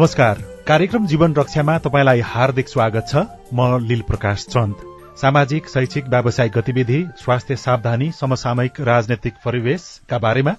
नमस्कार। 0.00 0.38
कार्यक्रम 0.66 1.06
जीवन 1.06 1.34
रक्षामा 1.34 1.76
तपाईँलाई 1.78 2.20
हार्दिक 2.24 2.68
स्वागत 2.68 3.08
छ। 3.08 3.16
म 3.54 3.78
लील 3.84 4.00
प्रकाश 4.00 4.44
चन्द। 4.48 4.76
सामाजिक 5.20 5.68
शैक्षिक 5.68 6.08
व्यावसायिक 6.08 6.52
गतिविधि 6.52 7.00
स्वास्थ्य 7.16 7.56
सावधानी 7.56 8.10
समसामयिक 8.10 8.80
राजनैतिक 8.80 9.34
परिवेशका 9.44 10.18
बारेमा 10.18 10.54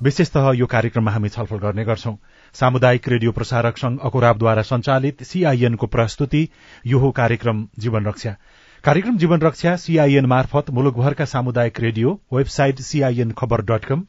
विशेषतः 0.00 0.50
यो 0.54 0.66
कार्यक्रममा 0.66 1.12
हामी 1.12 1.28
छलफल 1.28 1.58
गर्ने 1.58 1.84
गर्छौं। 1.84 2.14
सामुदायिक 2.54 3.08
रेडियो 3.08 3.32
प्रसारक 3.32 3.78
संघ 3.78 3.98
अकोराबद्वारा 4.00 4.62
संचालित 4.62 5.22
सीआईएनको 5.22 5.86
प्रस्तुति 5.86 6.48
यो 6.86 6.98
हो 6.98 7.10
कार्यक्रम 7.12 7.66
जीवन 7.78 8.06
रक्षा। 8.06 8.34
कार्यक्रम 8.84 9.16
जीवन 9.18 9.40
रक्षा 9.40 9.76
सीआईएन 9.76 10.26
मार्फत 10.26 10.70
मुलुकभरका 10.70 11.24
सामुदायिक 11.26 11.80
radio 11.80 12.20
website 12.32 12.80
CIN 12.80 13.30
Khabar 13.30 13.62
dot 13.62 13.84
com 13.84 14.06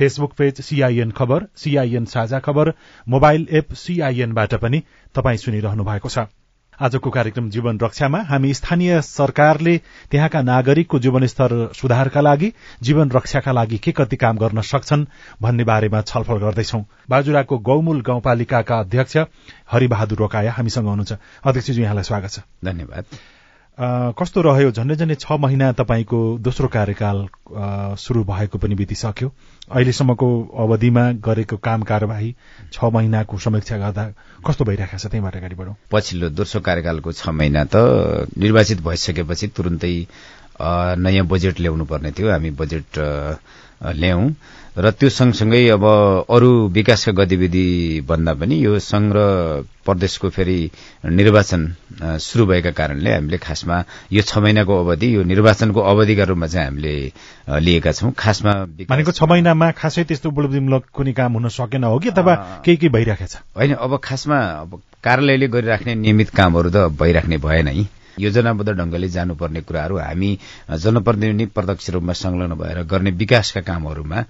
Facebook 0.00 0.32
page 0.32 0.60
CIN 0.60 1.10
Khabar 1.10 1.46
CIN 1.56 2.04
Sajha 2.08 2.38
Khabar 2.40 2.72
mobile 3.06 3.46
app 3.50 3.72
सीआईएनबाट 3.76 4.54
पनि 4.54 4.82
तपाईँ 5.14 5.36
सुनिरहनु 5.36 5.84
भएको 5.84 6.08
छ। 6.08 6.24
आजको 6.80 7.10
कार्यक्रम 7.10 7.48
जीवन 7.50 7.78
रक्षामा 7.78 8.18
हामी 8.22 8.52
स्थानीय 8.54 9.00
सरकारले 9.00 9.76
त्यहाँका 10.10 10.40
नागरिकको 10.42 10.98
जीवनस्तर 10.98 11.52
सुधारका 11.76 12.20
लागि 12.20 12.52
जीवन 12.82 13.10
रक्षाका 13.10 13.52
लागि 13.52 13.78
के 13.78 13.92
कति 13.92 14.16
काम 14.16 14.36
गर्न 14.36 14.60
सक्छन् 14.60 15.04
भन्ने 15.42 15.64
बारेमा 15.64 16.00
छलफल 16.02 16.38
गर्दैछौ। 16.38 16.80
बाजुराको 17.10 17.58
गौमूल 17.58 18.00
गाउँपालिकाका 18.00 18.78
अध्यक्ष 18.80 19.16
हरिबहादुर 19.72 20.18
रोकाया 20.18 20.52
हामीसँग 20.52 20.86
हुनुहुन्छ। 20.86 21.12
अध्यक्षजी 21.44 21.82
यहाँलाई 21.82 22.02
स्वागत 22.02 22.30
छ। 22.30 22.40
धन्यवाद। 22.64 23.04
कस्तो 23.80 24.40
रह्यो? 24.44 24.70
झन्डै 24.76 24.94
झन्डै 25.00 25.14
छ 25.16 25.32
महिना 25.40 25.72
तपाईँको 25.72 26.18
दोस्रो 26.44 26.68
कार्यकाल 26.68 27.18
शुरू 27.96 28.24
भएको 28.28 28.58
पनि 28.60 28.74
बितिसक्यो। 28.76 29.28
अहिलेसम्मको 29.72 30.28
अवधिमा 30.64 31.04
गरेको 31.24 31.56
काम 31.56 31.82
कार्यवाही 31.88 32.34
छ 32.72 32.84
महिनाको 32.92 33.38
समीक्षा 33.40 33.76
गर्दा 33.80 34.04
कस्तो 34.44 34.64
भइरहेको 34.68 34.98
छ 35.00 35.06
त्यहीँबाट 35.08 35.36
अगाडि 35.36 35.56
बढौँ। 35.56 35.74
पछिल्लो 35.92 36.28
दोस्रो 36.28 36.60
कार्यकालको 36.60 37.12
छ 37.12 37.28
महिना 37.32 37.64
त 37.72 38.28
निर्वाचित 38.36 38.84
भइसकेपछि 38.84 39.46
तुरुन्तै 39.56 39.94
नयाँ 41.00 41.24
बजेट 41.24 41.60
ल्याउनु 41.64 41.84
पर्ने 41.88 42.12
थियो। 42.12 42.28
हामी 42.30 42.50
बजेट 42.60 43.00
ल्याउँ। 43.80 44.34
र 44.78 44.90
त्यो 44.92 45.08
सँगसँगै 45.10 45.68
अब 45.74 45.84
अरू 46.30 46.50
विकासका 46.70 47.12
गतिविधि 47.12 47.66
भन्दा 48.06 48.32
पनि 48.38 48.54
यो 48.64 48.78
संघ 48.78 49.12
र 49.12 49.18
प्रदेशको 49.84 50.28
फेरि 50.30 50.58
निर्वाचन 51.10 51.62
शुरू 52.20 52.46
भएका 52.46 52.70
कारणले 52.70 53.10
हामीले 53.10 53.38
खासमा 53.38 53.76
यो 54.12 54.22
छ 54.22 54.38
महिनाको 54.38 54.74
अवधि 54.78 55.08
यो 55.16 55.22
निर्वाचनको 55.26 55.80
अवधिका 55.82 56.24
रूपमा 56.24 56.46
चाहिँ 56.46 56.66
हामीले 56.66 56.94
लिएका 57.60 57.92
छौँ। 57.92 58.12
खासमा 58.14 58.52
भनेको 58.86 59.10
छ 59.10 59.22
महिनामा 59.26 59.70
खासै 59.74 60.04
त्यस्तो 60.06 60.28
उपलब्धिमूलक 60.30 60.84
कुनै 60.94 61.12
काम 61.12 61.32
हुन 61.34 61.48
सकेन 61.50 61.84
हो 61.84 61.98
कि? 61.98 62.08
अथवा 62.14 62.34
केही 62.64 62.76
केही 62.76 62.92
भइरहेको 62.94 63.26
छ 63.26 63.42
होइन 63.56 63.74
अब 63.74 63.98
खासमा 63.98 64.38
अब 64.64 64.80
कार्यालयले 65.02 65.48
गरिराख्ने 65.48 65.94
नियमित 65.94 66.30
कामहरू 66.30 66.70
त 66.70 66.76
भइराख्ने 66.94 67.36
भएन 67.42 67.68
है। 67.68 67.99
योजनाबद्ध 68.18 68.70
ढंगले 68.70 69.08
जानुपर्ने 69.08 69.60
कुराहरू 69.62 69.96
हामी 69.98 70.30
जनप्रतिनिधि 70.78 71.46
प्रत्यक्ष 71.54 71.90
रूपमा 71.90 72.12
संलग्न 72.12 72.54
भएर 72.54 72.82
गर्ने 72.90 73.10
विकासका 73.20 73.60
कामहरूमा 73.60 74.24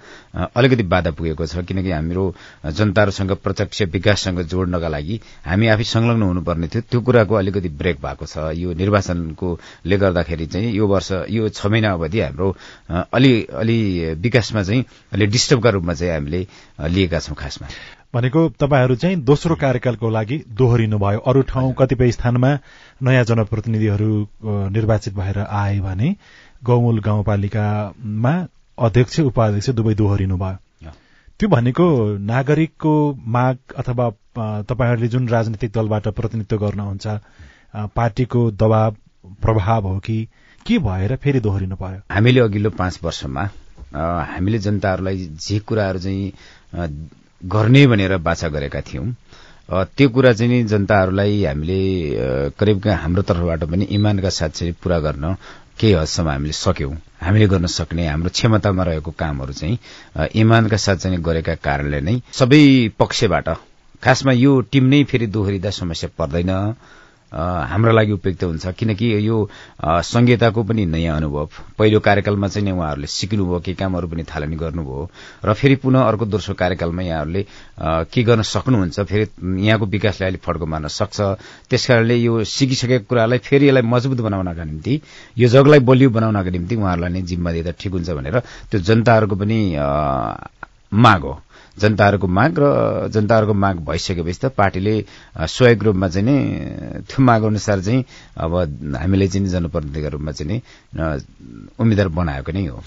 अलिकति 0.56 0.82
बाधा 0.82 1.10
पुगेको 1.10 1.46
छ 1.46 1.64
किनकि 1.64 1.91
हाम्रो 1.91 2.24
जनताहरूसँग 2.66 3.32
प्रत्यक्ष 3.44 3.82
विकाससँग 3.92 4.42
जोड्नका 4.50 4.88
लागि 4.88 5.20
हामी 5.46 5.66
आफै 5.68 5.84
संलग्न 5.84 6.22
हुनुपर्ने 6.22 6.68
थियो। 6.68 6.82
त्यो 6.91 7.00
कुराको 7.00 7.34
अलिकति 7.34 7.68
ब्रेक 7.80 7.96
भएको 8.02 8.26
छ। 8.26 8.52
यो 8.56 8.72
निर्वाचनकोले 8.74 9.97
गर्दाखेरि 9.98 10.47
चाहिँ 10.47 10.72
यो 10.72 10.86
वर्ष 10.86 11.12
यो 11.30 11.48
छ 11.48 11.66
महिना 11.66 11.92
अवधि 11.92 12.20
हाम्रो 12.20 12.56
अलि 12.88 13.32
अलि 13.54 13.78
विकासमा 14.18 14.62
चाहिँ 14.62 14.84
अलि 15.12 15.26
डिस्टर्बका 15.26 15.70
रूपमा 15.70 15.94
चाहिँ 15.94 16.12
हामीले 16.14 16.47
लिएका 16.88 17.18
छौं 17.20 17.34
खासमा। 17.34 17.68
भनेको 18.15 18.48
तपाईँहरू 18.59 18.94
चाहिँ 18.97 19.16
दोस्रो 19.22 19.54
कार्यकालको 19.56 20.09
लागि 20.10 20.38
दोहोरिनु 20.53 20.98
भयो 20.98 21.19
अरू 21.22 21.43
ठाउँ 21.44 21.72
कतिपय 21.78 22.10
स्थानमा 22.12 22.50
नयाँ 23.00 23.25
जनप्रतिनिधिहरू 23.25 24.10
निर्वाचित 24.71 25.15
भएर 25.15 25.38
आए 25.41 25.78
भने 25.81 26.15
गौमूल 26.65 26.98
गाउँपालिकामा 27.00 28.34
अध्यक्ष 28.78 29.21
उपाध्यक्ष 29.22 29.71
दुवै 29.72 29.94
दोहोरिनु 29.94 30.37
भयो 30.37 30.91
त्यो 31.41 31.48
भनेको 31.48 31.87
नागरिकको 32.26 32.94
माग 33.28 33.59
अथवा 33.78 34.09
तपाईँहरूले 34.66 35.09
जुन 35.09 35.28
राजनीतिक 35.28 35.72
दलबाट 35.72 36.09
प्रतिनिधित्व 36.10 36.59
गर्नुहुन्छ 36.59 37.06
पार्टीको 37.94 38.50
दबाव 38.56 38.97
प्रभाव 39.41 39.87
हो 39.87 39.98
कि 40.00 40.19
के 40.66 40.78
भएर 40.81 41.16
फेरि 41.16 41.41
दोहोरिनु 41.41 41.77
पर्यो 41.77 42.03
हामीले 42.10 42.41
अघिल्लो 42.41 42.71
पाँच 42.75 43.00
वर्षमा 43.03 43.48
हामीले 44.27 44.59
जनताहरूलाई 44.59 45.27
जे 45.41 45.59
कुराहरू 45.62 45.98
चाहिँ 45.98 47.09
गर्ने 47.44 47.86
भनेर 47.86 48.16
बाछा 48.18 48.48
गरेका 48.48 48.80
थियौं। 48.80 49.06
त्यो 49.96 50.08
कुरा 50.08 50.32
चाहिँ 50.32 50.52
नि 50.52 50.62
जनताहरूलाई 50.64 51.44
हामीले 51.44 51.80
करिब 52.58 52.86
हाम्रो 52.86 53.22
तर्फबाट 53.22 53.64
पनि 53.64 53.84
इमानका 53.90 54.28
साथ 54.28 54.48
चाहिँ 54.50 54.74
पूरा 54.82 54.98
गर्न 55.00 55.34
केही 55.78 55.92
हदसम्म 55.92 56.28
हामीले 56.28 56.52
सक्यौं। 56.52 56.94
हामीले 57.22 57.46
गर्न 57.46 57.66
सक्ने 57.68 58.06
हाम्रो 58.06 58.30
क्षमतामा 58.30 58.82
रहेको 58.84 59.10
कामहरू 59.10 59.52
चाहिँ 59.52 59.78
इमानका 60.34 60.76
साथ 60.76 60.96
चाहिँ 60.96 61.20
गरेका 61.22 61.54
कारणले 61.54 62.00
नै 62.00 62.20
सबै 62.32 62.62
पक्षबाट 62.98 63.48
खासमा 64.02 64.32
यो 64.32 64.60
टिम 64.72 64.84
नै 64.84 65.02
फेरि 65.04 65.26
दोहोरिँदा 65.26 65.70
समस्या 65.70 66.10
पर्दैन। 66.18 66.50
हाम्रो 67.32 67.92
लागि 67.92 68.12
उपयुक्त 68.12 68.42
हुन्छ। 68.44 68.66
किनकि 68.78 69.06
यो 69.26 69.48
संहिताको 69.84 70.62
पनि 70.62 70.86
नयाँ 70.86 71.16
अनुभव। 71.16 71.48
पहिलो 71.78 72.00
कार्यकालमा 72.00 72.48
चाहिँ 72.48 72.64
नै 72.66 72.72
उहाँहरूले 72.72 73.06
सिक्नुभयो 73.06 73.60
के 73.60 73.74
कामहरू 73.74 74.08
पनि 74.08 74.22
थालनी 74.26 74.56
गर्नुभयो। 74.56 75.08
र 75.44 75.52
फेरि 75.54 75.74
पुनः 75.82 76.00
अर्को 76.02 76.24
दोस्रो 76.26 76.54
कार्यकालमा 76.54 77.02
यहाँहरूले 77.02 77.42
के 78.10 78.22
गर्न 78.22 78.42
सक्नुहुन्छ 78.42 79.00
फेरि 79.00 79.26
यहाँको 79.66 79.86
विकासलाई 79.86 80.30
अलिक 80.30 80.42
फड्को 80.42 80.66
मार्न 80.66 80.88
सक्छ। 80.91 81.20
त्यसकारणले 81.70 82.16
यो 82.16 82.44
सिकिसकेको 82.44 83.04
कुरालाई 83.08 83.38
फेरि 83.38 83.68
यसलाई 83.68 83.82
मजबुत 83.86 84.20
बनाउनका 84.26 84.64
निम्ति 84.64 85.00
यो 85.38 85.48
जगलाई 85.48 85.80
बलियो 85.86 86.10
बनाउनका 86.10 86.50
निम्ति 86.50 86.74
उहाँहरूलाई 86.76 87.12
नै 87.12 87.22
जिम्मा 87.30 87.50
दिँदा 87.52 87.72
ठिक 87.78 87.92
हुन्छ 87.92 88.10
भनेर 88.10 88.38
त्यो 88.70 88.80
जनताहरूको 88.80 89.36
पनि 89.36 89.58
माग 90.92 91.22
हो। 91.22 91.34
जनताहरूको 91.78 92.26
माग 92.26 92.58
र 92.58 92.64
जनताहरूको 93.08 93.54
माग 93.54 93.76
भइसकेपछि 93.86 94.41
त 94.42 94.53
पार्टीले 94.56 94.94
सहयोग 95.38 95.84
रूपमा 95.84 96.08
चाहिँ 96.08 96.26
नै 96.26 96.36
त्यो 97.06 97.22
माग 97.22 97.42
अनुसार 97.42 97.81
चाहिँ 97.81 98.04
अब 98.36 98.53
हामीले 98.97 99.28
चाहिँ 99.28 99.48
जनप्रतिनिधिका 99.48 100.09
रूपमा 100.09 100.32
चाहिँ 100.32 100.50
नै 100.50 101.20
उम्मेद्वार 101.78 102.09
बनाएको 102.09 102.53
नै 102.53 102.66
हो। 102.66 102.82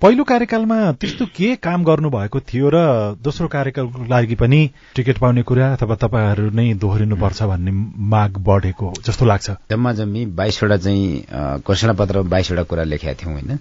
पहिलो 0.00 0.24
कार्यकालमा 0.24 0.76
त्यस्तो 0.92 1.24
के 1.36 1.56
काम 1.60 1.84
गर्नुभएको 1.84 2.40
थियो 2.40 2.68
र 2.72 2.76
दोस्रो 3.20 3.48
कार्यकालको 3.48 4.08
लागि 4.08 4.34
पनि 4.34 4.60
टिकट 4.96 5.18
पाउने 5.18 5.42
कुरा 5.42 5.72
अथवा 5.76 5.94
तपाईँहरू 6.00 6.50
नै 6.50 6.72
दोहोरिनुपर्छ 6.80 7.42
भन्ने 7.42 7.72
माग 8.08 8.38
बढेको 8.40 8.92
जस्तो 9.04 9.26
लाग्छ? 9.26 9.50
जम्मा 9.70 9.92
जम्मी 9.92 10.24
बाइसवटा 10.40 10.76
चाहिँ 10.76 11.60
घोषणा 11.60 11.92
पत्रमा 11.92 12.28
बाइसवटा 12.30 12.62
कुरा 12.62 12.84
लेखेका 12.84 13.14
थियौँ 13.14 13.34
होइन। 13.34 13.58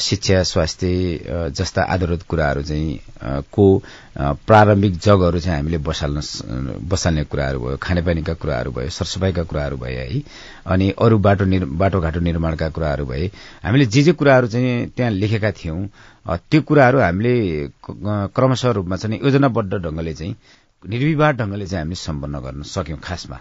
शिक्षा 0.00 0.42
स्वास्थ्य 0.44 1.50
जस्ता 1.56 1.82
आधारभूत 1.82 2.22
कुराहरू 2.28 2.62
चाहिँ 2.62 2.98
को 3.52 3.64
प्रारम्भिक 4.46 4.98
जगहरू 4.98 5.40
चाहिँ 5.40 5.56
हामीले 5.56 5.78
बसाल्न 5.78 6.20
बसाल्ने 6.88 7.24
कुराहरू 7.24 7.60
भयो 7.60 7.76
खानेपानीका 7.82 8.34
कुराहरू 8.34 8.70
भयो 8.72 8.88
सरसफाइका 8.90 9.42
कुराहरू 9.42 9.76
भए 9.76 9.94
है। 9.96 10.22
अनि 10.66 10.90
अरू 11.00 11.18
बाटो 11.18 11.44
बाटोघाटो 11.80 12.20
निर्माणका 12.20 12.68
कुराहरू 12.68 13.06
भए 13.06 13.26
हामीले 13.64 13.86
जे 13.86 14.02
जे 14.02 14.12
कुराहरू 14.12 14.48
चाहिँ 14.48 14.86
त्यहाँ 14.96 15.10
लेखेका 15.12 15.50
थियौं 15.52 15.86
त्यो 16.50 16.60
कुराहरू 16.62 16.98
हामीले 17.00 17.34
क्रमशः 18.36 18.70
रूपमा 18.70 18.96
चाहिँ 18.96 19.20
योजनाबद्ध 19.24 19.72
ढंगले 19.74 20.14
चाहिँ 20.14 20.34
निर्विवाद 20.82 21.40
ढंगले 21.40 21.66
चाहिँ 21.66 21.82
हामीले 21.82 21.96
सम्पन्न 21.96 22.38
गर्न 22.40 22.62
सक्यौं 22.68 22.98
खासमा। 23.04 23.38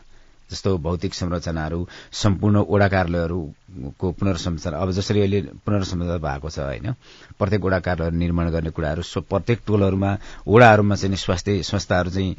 जस्तो 0.51 0.77
भौतिक 0.79 1.13
संरचनाहरू 1.13 1.79
सम्पूर्ण 2.13 2.63
ओडा 2.67 2.87
कार्यालयहरूको 2.87 4.11
पुनर्संरचना 4.13 4.77
अब 4.77 4.91
जसरी 4.91 5.19
अहिले 5.19 5.41
पुनर्संरचना 5.65 6.17
भएको 6.19 6.49
छ 6.49 6.59
होइन 6.61 6.91
प्रत्येक 7.39 7.65
ओडा 7.65 7.79
कार्यालय 7.79 8.17
निर्माण 8.17 8.49
गर्ने 8.49 8.69
कुराहरू 8.71 9.21
प्रत्येक 9.29 9.59
टोलहरूमा 9.67 10.17
ओडाहरूमा 10.47 10.95
चाहिँ 10.95 11.15
स्वास्थ्य 11.17 11.61
संस्थाहरू 11.63 12.09
चाहिँ 12.09 12.35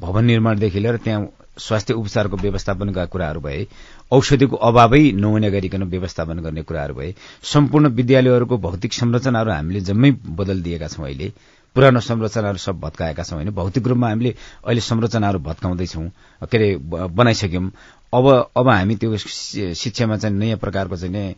भवन 0.00 0.24
निर्माणदेखि 0.24 0.80
लिएर 0.80 0.96
त्यहाँ 0.98 1.26
स्वास्थ्य 1.58 1.94
उपचारको 1.94 2.36
व्यवस्थापनका 2.36 3.04
कुराहरू 3.06 3.40
भए 3.40 3.66
औषधिको 4.12 4.56
अभावै 4.64 5.02
नहुने 5.14 5.50
गरिकन 5.50 5.82
व्यवस्थापन 5.86 6.38
गर्ने 6.40 6.62
कुराहरू 6.62 6.94
भए 6.94 7.14
सम्पूर्ण 7.44 7.88
विद्यालयहरूको 7.94 8.58
भौतिक 8.58 8.92
संरचनाहरू 8.92 9.50
हामीले 9.50 9.80
जम्मै 9.80 10.10
बदल 10.34 10.62
दिएका 10.62 10.88
छौं 10.88 11.04
अहिले। 11.04 11.32
पुरानो 11.74 12.00
संरचनाहरू 12.00 12.58
सब 12.58 12.80
भत्काएका 12.80 13.22
छौँ 13.22 13.38
होइन? 13.38 13.50
भौतिक 13.50 13.86
रूपमा 13.86 14.08
हामीले 14.08 14.34
अहिले 14.64 14.80
संरचनाहरू 14.80 15.38
भत्काउँदैछौँ। 15.38 16.08
के 16.46 16.56
अरे 16.56 16.76
बनाइसक्यौँ। 17.10 17.70
अब 18.14 18.26
अब 18.56 18.68
हामी 18.68 18.94
त्यो 18.96 19.16
शिक्षामा 19.74 20.16
चाहिँ 20.16 20.36
नयाँ 20.38 20.58
प्रकारको 20.58 20.96
चाहिँ 20.96 21.34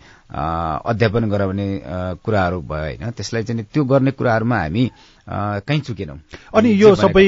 अध्यापन 0.92 1.28
गराउने 1.30 1.66
कुराहरू 2.24 2.60
भयो 2.60 2.80
होइन? 2.80 3.10
त्यसलाई 3.16 3.42
चाहिँ 3.44 3.64
त्यो 3.64 3.84
गर्ने 3.84 4.10
कुराहरूमा 4.12 4.58
हामी 4.60 4.90
कहीँ 5.64 5.80
चुकेनौँ। 5.80 6.18
अनि 6.54 6.68
यो 6.82 6.94
सबै 6.94 7.26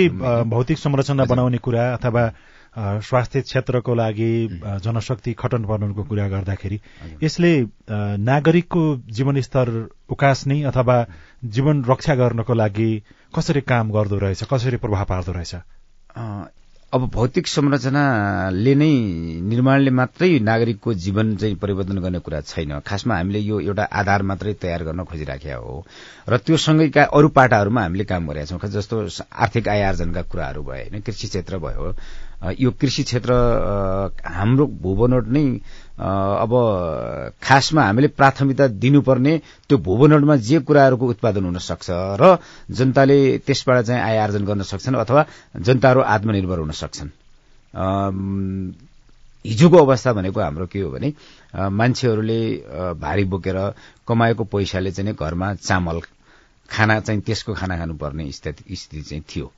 भौतिक 0.52 0.78
संरचना 0.78 1.24
बनाउने 1.24 1.58
कुरा 1.64 1.92
अथवा 1.96 2.30
स्वास्थ्य 2.78 3.40
क्षेत्रको 3.42 3.94
लागि 3.94 4.60
जनशक्ति 4.84 5.32
खटन 5.38 5.64
पर्नुको 5.64 6.02
कुरा 6.04 6.28
गर्दाखेरि 6.28 6.80
यसले 7.22 7.50
नागरिकको 8.22 8.82
जीवनस्तर 9.10 9.70
उकास्ने 10.10 10.62
अथवा 10.70 11.04
जीवन 11.44 11.84
रक्षा 11.84 12.14
गर्नको 12.14 12.54
लागि 12.54 12.90
कसरी 13.34 13.60
काम 13.60 13.90
गर्दो 13.92 14.18
रहेछ 14.18 14.44
कसरी 14.52 14.76
प्रभाव 14.76 15.04
पार्दो 15.04 15.32
रहेछ? 15.32 15.54
अब 16.92 17.04
भौतिक 17.14 17.46
संरचनाले 17.46 18.74
नै 18.74 18.92
निर्माणले 19.44 19.90
मात्रै 19.90 20.38
नागरिकको 20.40 20.94
जीवन 20.94 21.34
चाहिँ 21.36 21.56
परिवर्तन 21.60 21.98
गर्ने 22.00 22.18
कुरा 22.24 22.40
छैन। 22.40 22.78
खासमा 22.80 23.16
हामीले 23.16 23.38
यो 23.38 23.60
एउटा 23.60 23.84
आधार 23.92 24.22
मात्रै 24.22 24.52
तयार 24.62 24.84
गर्न 24.84 25.04
खोजिराखेका 25.04 25.56
हो। 25.56 25.84
र 26.28 26.36
त्यो 26.38 26.56
सँगैका 26.56 27.02
अरू 27.12 27.28
पाटाहरूमा 27.28 27.82
हामीले 27.82 28.04
काम 28.04 28.28
गरेका 28.30 28.56
छौँ 28.56 28.70
जस्तो 28.70 29.04
आर्थिक 29.36 29.68
आय 29.68 29.82
आर्जनका 29.82 30.22
कुराहरू 30.32 30.62
भयो 30.62 30.88
होइन 30.88 31.00
कृषि 31.04 31.28
क्षेत्र 31.28 31.58
भयो 31.58 31.92
यो 32.42 32.70
कृषि 32.70 33.02
क्षेत्र 33.02 33.32
हाम्रो 34.24 34.66
भूबनोट 34.82 35.26
नै 35.26 35.44
अब 35.98 36.52
खासमा 37.42 37.82
हामीले 37.82 38.08
प्राथमिकता 38.08 38.66
दिनुपर्ने 38.78 39.36
त्यो 39.68 39.78
भूबनोटमा 39.78 40.36
जे 40.36 40.58
कुराहरूको 40.60 41.06
उत्पादन 41.06 41.44
हुन 41.44 41.58
सक्छ 41.58 41.86
र 41.90 42.38
जनताले 42.70 43.38
त्यसबाट 43.38 43.84
चाहिँ 43.84 44.02
आय 44.02 44.16
आर्जन 44.18 44.44
गर्न 44.44 44.62
सक्छन् 44.62 44.96
अथवा 44.96 45.26
जनताहरू 45.56 46.00
आत्मनिर्भर 46.00 46.58
हुन 46.58 46.70
सक्छन्। 46.72 47.10
हिजोको 49.44 49.76
अवस्था 49.76 50.12
भनेको 50.12 50.40
हाम्रो 50.40 50.66
के 50.66 50.80
हो 50.80 50.90
भने 50.90 51.12
मान्छेहरूले 51.70 52.40
भारी 52.94 53.24
बोकेर 53.24 53.58
कमाएको 54.08 54.44
पैसाले 54.44 54.92
चाहिँ 54.92 55.14
घरमा 55.14 55.54
चामल 55.54 56.00
खाना 56.70 57.00
चाहिँ 57.00 57.20
त्यसको 57.20 57.54
खाना 57.54 57.78
खानुपर्ने 57.78 58.30
स्थिति 58.32 58.76
स्थिति 58.76 59.02
चाहिँ 59.02 59.24
थियो। 59.36 59.52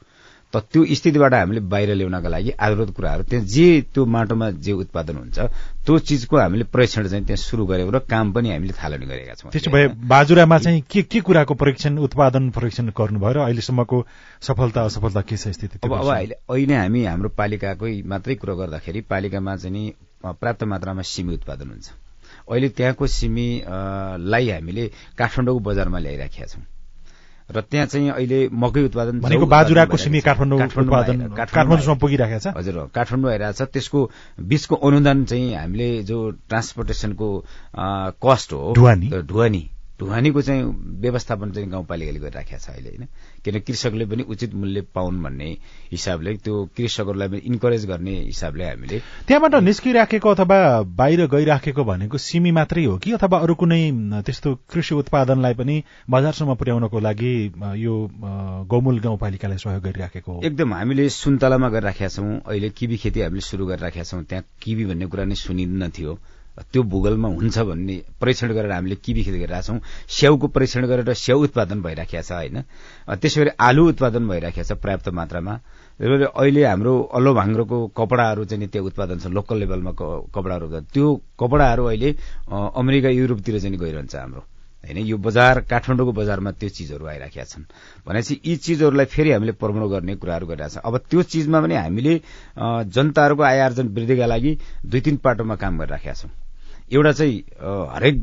त 0.53 0.57
त्यो 0.73 0.85
स्थितिबाट 0.99 1.35
हामीले 1.35 1.61
बाहिर 1.73 1.95
ल्याउनका 1.95 2.29
लागि 2.29 2.51
आधारभूत 2.59 2.91
कुराहरू 2.97 3.23
त्यहाँ 3.31 3.45
जे 3.47 3.67
त्यो 3.95 4.05
माटोमा 4.07 4.51
जे 4.67 4.73
उत्पादन 4.83 5.17
हुन्छ 5.17 5.39
त्यो 5.87 5.99
चिजको 5.99 6.37
हामीले 6.37 6.65
परीक्षण 6.75 7.07
चाहिँ 7.07 7.25
त्यहाँ 7.25 7.39
सुरु 7.39 7.67
गरेको 7.71 7.91
र 7.91 7.99
काम 8.11 8.33
पनि 8.35 8.51
हामीले 8.51 8.75
थालनी 8.75 9.07
गरेका 9.07 9.35
छौँ। 9.39 9.51
त्यसो 9.55 9.71
भए 9.71 9.87
बाजुरामा 10.11 10.59
चाहिँ 10.59 10.83
के 10.91 11.03
के 11.07 11.21
कुराको 11.23 11.55
परीक्षण 11.55 11.99
उत्पादन 12.03 12.51
परीक्षण 12.51 12.91
गर्नुभयो 12.99 13.33
र 13.33 13.39
अहिलेसम्मको 13.47 13.99
सफलता 14.43 14.83
असफलता 14.91 15.21
के 15.23 15.37
छ 15.37 15.55
स्थिति 15.55 15.79
अब 15.87 15.93
अब 15.95 16.09
अहिले 16.19 16.35
अहिले 16.51 16.75
हामी 16.75 17.05
हाम्रो 17.07 17.29
पालिकाकै 17.39 18.03
मात्रै 18.11 18.35
कुरो 18.43 18.57
गर्दाखेरि 18.57 19.01
पालिकामा 19.07 19.57
चाहिँ 19.57 19.93
पर्याप्त 20.35 20.65
मात्रामा 20.67 21.03
सिमी 21.07 21.35
उत्पादन 21.35 21.69
हुन्छ। 21.71 21.89
अहिले 22.51 22.69
त्यहाँको 22.75 23.07
सिमीलाई 23.07 24.51
हामीले 24.51 24.85
काठमाडौँको 25.15 25.61
बजारमा 25.71 25.99
ल्याइराखेका 25.99 26.47
छौँ। 26.47 26.65
र 27.51 27.61
त्यहाँ 27.61 27.87
चाहिँ 27.87 28.11
अहिले 28.11 28.49
मकै 28.55 28.83
उत्पादन 28.85 29.21
भनेको 29.21 29.47
बाजुराको 29.47 29.97
सिमी 29.97 30.21
काठमाडौँ 30.21 30.59
उत्पादन 30.61 31.19
काठमाडौँसम्म 31.35 31.99
पुगिरहेको 31.99 32.39
छ। 32.39 32.55
हजुर 32.55 32.77
काठमाडौँ 32.95 33.31
आइरहेको 33.31 33.59
छ 33.59 33.63
त्यसको 33.75 34.01
बीचको 34.39 34.75
अनुदान 34.77 35.25
चाहिँ 35.27 35.55
हामीले 35.55 35.89
जो 36.07 36.19
ट्रान्सपोर्टेसनको 36.47 37.29
कस्ट 38.23 38.53
हो 38.53 38.75
ढुवानी। 38.77 39.63
ढुवानीको 40.01 40.43
चाहिँ 40.43 40.63
व्यवस्थापन 41.01 41.51
चाहिँ 41.53 41.69
गाउँपालिकाले 41.71 42.19
गरिराखेको 42.21 42.59
छ 42.59 42.69
अहिले 42.71 42.89
होइन? 42.89 43.07
किन 43.45 43.59
कृषकले 43.61 44.05
पनि 44.07 44.23
उचित 44.29 44.55
मूल्य 44.55 44.81
पाउन् 44.95 45.23
भन्ने 45.23 45.49
हिसाबले 45.93 46.37
त्यो 46.45 46.55
कृषकहरूलाई 46.77 47.29
पनि 47.29 47.41
इन्करेज 47.47 47.87
गर्ने 47.87 48.15
हिसाबले 48.21 48.65
हामीले 48.65 48.99
त्यहाँबाट 49.29 49.55
निस्किराखेको 49.63 50.29
अथवा 50.31 50.59
बाहिर 50.97 51.27
गइराखेको 51.27 51.85
भनेको 51.85 52.19
सिमी 52.19 52.51
मात्रै 52.51 52.85
हो 52.85 52.97
कि? 52.99 53.13
अथवा 53.13 53.39
अरू 53.39 53.55
कुनै 53.55 53.83
त्यस्तो 54.25 54.55
कृषि 54.73 54.95
उत्पादनलाई 54.95 55.55
पनि 55.55 55.83
बजारसम्म 56.11 56.55
पुर्याउनको 56.55 56.99
लागि 57.01 57.33
यो 57.85 57.95
गौमूल 58.71 58.99
गाउँपालिकालाई 59.01 59.59
सहयोग 59.59 59.83
गरिराखेको 59.83 60.33
हो? 60.33 60.41
एकदम। 60.45 60.75
हामीले 60.75 61.09
सुन्तलामा 61.09 61.69
गरिराखेका 61.69 62.09
छौँ। 62.09 62.41
अहिले 62.47 62.71
किबी 62.71 62.97
खेती 62.97 63.21
हामीले 63.21 63.41
सुरु 63.41 63.67
गरिराखेका 63.67 64.05
छौँ। 64.05 64.23
त्यहाँ 64.25 64.45
किबी 64.63 64.85
भन्ने 64.85 65.07
कुरा 65.07 65.25
नै 65.25 65.35
सुनिन्न 65.35 65.91
थियो। 65.91 66.19
त्यो 66.73 66.83
भूगोलमा 66.83 67.29
हुन्छ 67.29 67.59
भन्ने 67.59 67.97
परीक्षण 68.21 68.53
गरेर 68.53 68.73
हामीले 68.73 68.97
किबी 69.05 69.23
खेती 69.25 69.39
गरिरहेका 69.39 69.61
छौँ। 69.67 69.81
स्याउको 70.09 70.47
परीक्षण 70.53 70.87
गरेर 70.87 71.13
स्याउ 71.15 71.39
उत्पादन 71.49 71.79
भइराखेको 71.83 72.23
छ 72.23 72.33
होइन? 72.33 72.57
त्यसै 73.09 73.41
गरी 73.41 73.51
आलु 73.59 73.83
उत्पादन 73.89 74.29
भइराखेको 74.29 74.69
छ 74.69 74.73
पर्याप्त 74.77 75.09
मात्रामा। 75.09 75.55
अहिले 76.01 76.65
हाम्रो 76.65 76.93
अल्लो 77.13 77.31
भाङ्रोको 77.35 77.77
कपडाहरू 77.93 78.45
चाहिँ 78.45 78.69
त्यो 78.69 78.85
उत्पादन 78.85 79.19
छ 79.21 79.27
लोकल 79.29 79.57
लेभलमा 79.61 79.93
कपडाहरू 80.33 80.67
त्यो 80.93 81.07
कपडाहरू 81.41 81.85
अहिले 81.93 82.11
अमेरिका 82.51 83.09
युरोपतिर 83.09 83.59
चाहिँ 83.61 83.77
गइरहन्छ 83.77 84.15
हाम्रो। 84.17 84.43
होइन 84.81 84.99
यो 85.05 85.17
बजार 85.21 85.61
काठमाडौँको 85.69 86.13
बजारमा 86.17 86.51
त्यो 86.57 86.69
चिजहरू 86.73 87.05
आइराखेका 87.05 87.45
छन्। 87.45 87.69
भनेपछि 88.09 88.41
यी 88.41 88.57
चिजहरूलाई 88.57 89.07
फेरि 89.13 89.31
हामीले 89.37 89.53
प्रमोट 89.61 89.91
गर्ने 89.93 90.17
कुराहरू 90.17 90.47
गरिरहेको 90.49 90.81
छ। 90.81 90.85
अब 90.89 90.97
त्यो 91.05 91.21
चिजमा 91.21 91.61
पनि 91.61 91.75
हामीले 91.77 92.21
जनताहरूको 92.89 93.43
आय 93.45 93.61
आर्जन 93.61 93.93
वृद्धिका 93.93 94.27
लागि 94.27 94.53
दुई 94.89 95.01
तीन 95.05 95.17
पाटोमा 95.21 95.55
काम 95.61 95.85
गरिराखेका 95.85 96.15
छौँ। 96.17 96.33
एउटा 96.91 97.13
चाहिँ 97.13 97.39
हरेक 97.95 98.17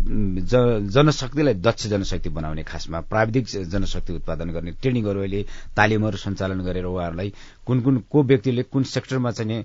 जनशक्तिलाई 0.93 1.53
दक्ष 1.67 1.87
जनशक्ति 1.87 2.29
बनाउने 2.29 2.63
खासमा 2.63 2.99
प्राविधिक 3.11 3.45
जनशक्ति 3.71 4.13
उत्पादन 4.13 4.49
गर्ने 4.51 4.71
ट्रेनिङहरू 4.81 5.19
अहिले 5.19 5.41
तालिमहरू 5.77 6.17
सञ्चालन 6.17 6.59
गरेर 6.67 6.85
उहाँहरूलाई 6.85 7.33
कुन 7.67 7.81
कुन 7.81 7.97
को 8.11 8.23
व्यक्तिले 8.23 8.63
कुन 8.63 8.83
सेक्टरमा 8.95 9.31
चाहिँ 9.31 9.63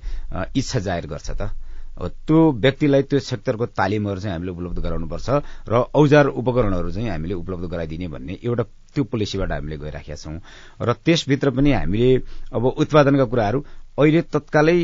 इच्छा 0.57 0.79
जाहेर 0.87 1.07
गर्छ 1.07 1.31
त? 1.31 1.51
त्यो 1.99 2.41
व्यक्तिलाई 2.63 3.03
त्यो 3.03 3.19
सेक्टरको 3.21 3.67
तालिमहरू 3.77 4.21
चाहिँ 4.21 4.35
हामीले 4.35 4.53
उपलब्ध 4.53 4.79
गराउनुपर्छ 4.81 5.29
र 5.69 5.83
औजार 5.95 6.27
उपकरणहरू 6.41 6.91
चाहिँ 6.91 7.09
हामीले 7.11 7.35
उपलब्ध 7.35 7.65
गराइदिने 7.75 8.09
भन्ने 8.09 8.39
एउटा 8.43 8.63
त्यो 8.95 9.05
पोलिसीबाट 9.13 9.51
हामीले 9.53 9.77
गइराखेका 9.77 10.17
छौँ। 10.17 10.39
र 10.81 10.93
त्यसभित्र 11.05 11.51
पनि 11.51 11.73
हामीले 11.73 12.11
अब 12.55 12.65
उत्पादनका 12.81 13.25
कुराहरू 13.29 13.65
अहिले 13.99 14.23
तत्कालै 14.33 14.79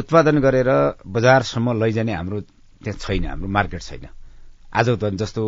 उत्पादन 0.00 0.38
गरेर 0.40 0.70
बजारसम्म 1.06 1.82
लैजाने 1.82 2.12
हाम्रो 2.14 2.40
त्यहाँ 2.82 2.98
छैन 2.98 3.24
हाम्रो 3.26 3.48
मार्केट 3.48 3.82
छैन। 3.82 4.06
आज 4.72 4.88
त 5.00 5.04
जस्तो 5.16 5.42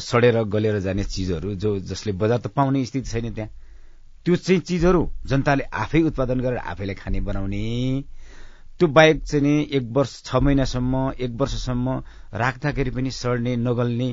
सडेर 0.00 0.42
गलेर 0.46 0.78
जाने 0.80 1.04
चिजहरू 1.04 1.54
जो 1.54 1.78
जसले 1.80 2.12
बजार 2.12 2.38
त 2.38 2.46
पाउने 2.52 2.84
स्थिति 2.84 3.10
छैन 3.10 3.34
त्यहाँ। 3.34 3.50
त्यो 4.26 4.36
चाहिँ 4.36 4.60
चिजहरू 4.60 5.02
जनताले 5.26 5.64
आफै 5.64 6.00
उत्पादन 6.12 6.40
गरेर 6.40 6.58
आफैले 6.60 6.94
खाने 6.94 7.20
बनाउने। 7.20 8.04
त्यो 8.80 8.88
बाहेक 8.88 9.22
चाहिँ 9.24 9.42
नि 9.44 9.54
एक 9.76 9.84
वर्ष 9.92 10.12
छ 10.24 10.36
महिनासम्म 10.36 10.94
एक 11.18 11.32
वर्षसम्म 11.40 11.86
राख्दाखेरि 12.34 12.90
पनि 12.90 13.10
सड्ने 13.10 13.56
नगल्ने 13.58 14.08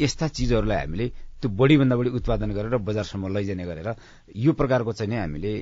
यस्ता 0.00 0.28
चिजहरूलाई 0.28 0.76
हामीले 0.76 1.06
त्यो 1.40 1.48
बढीभन्दा 1.50 1.96
बढी 1.96 2.10
उत्पादन 2.18 2.50
गरेर 2.52 2.76
बजारसम्म 2.88 3.28
लैजाने 3.36 3.64
गरेर 3.64 3.88
यो 4.36 4.52
प्रकारको 4.52 4.92
चाहिँ 4.92 5.18
हामीले 5.18 5.52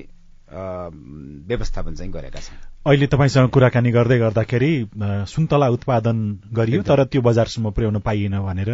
व्यवस्थापन 0.49 1.95
चाहिँ 1.95 2.11
गरेका 2.11 2.39
छौँ। 2.39 2.57
अहिले 2.89 3.07
तपाईँसँग 3.07 3.49
कुराकानी 3.49 3.91
गर्दै 3.91 4.17
गर्दाखेरि 4.17 4.71
सुन्तला 5.29 5.67
उत्पादन 5.69 6.17
गरियो 6.49 6.81
तर 6.81 7.03
त्यो 7.05 7.21
बजारसम्म 7.21 7.69
पुर्याउन 7.69 7.99
पाइएन 7.99 8.39
भनेर 8.41 8.69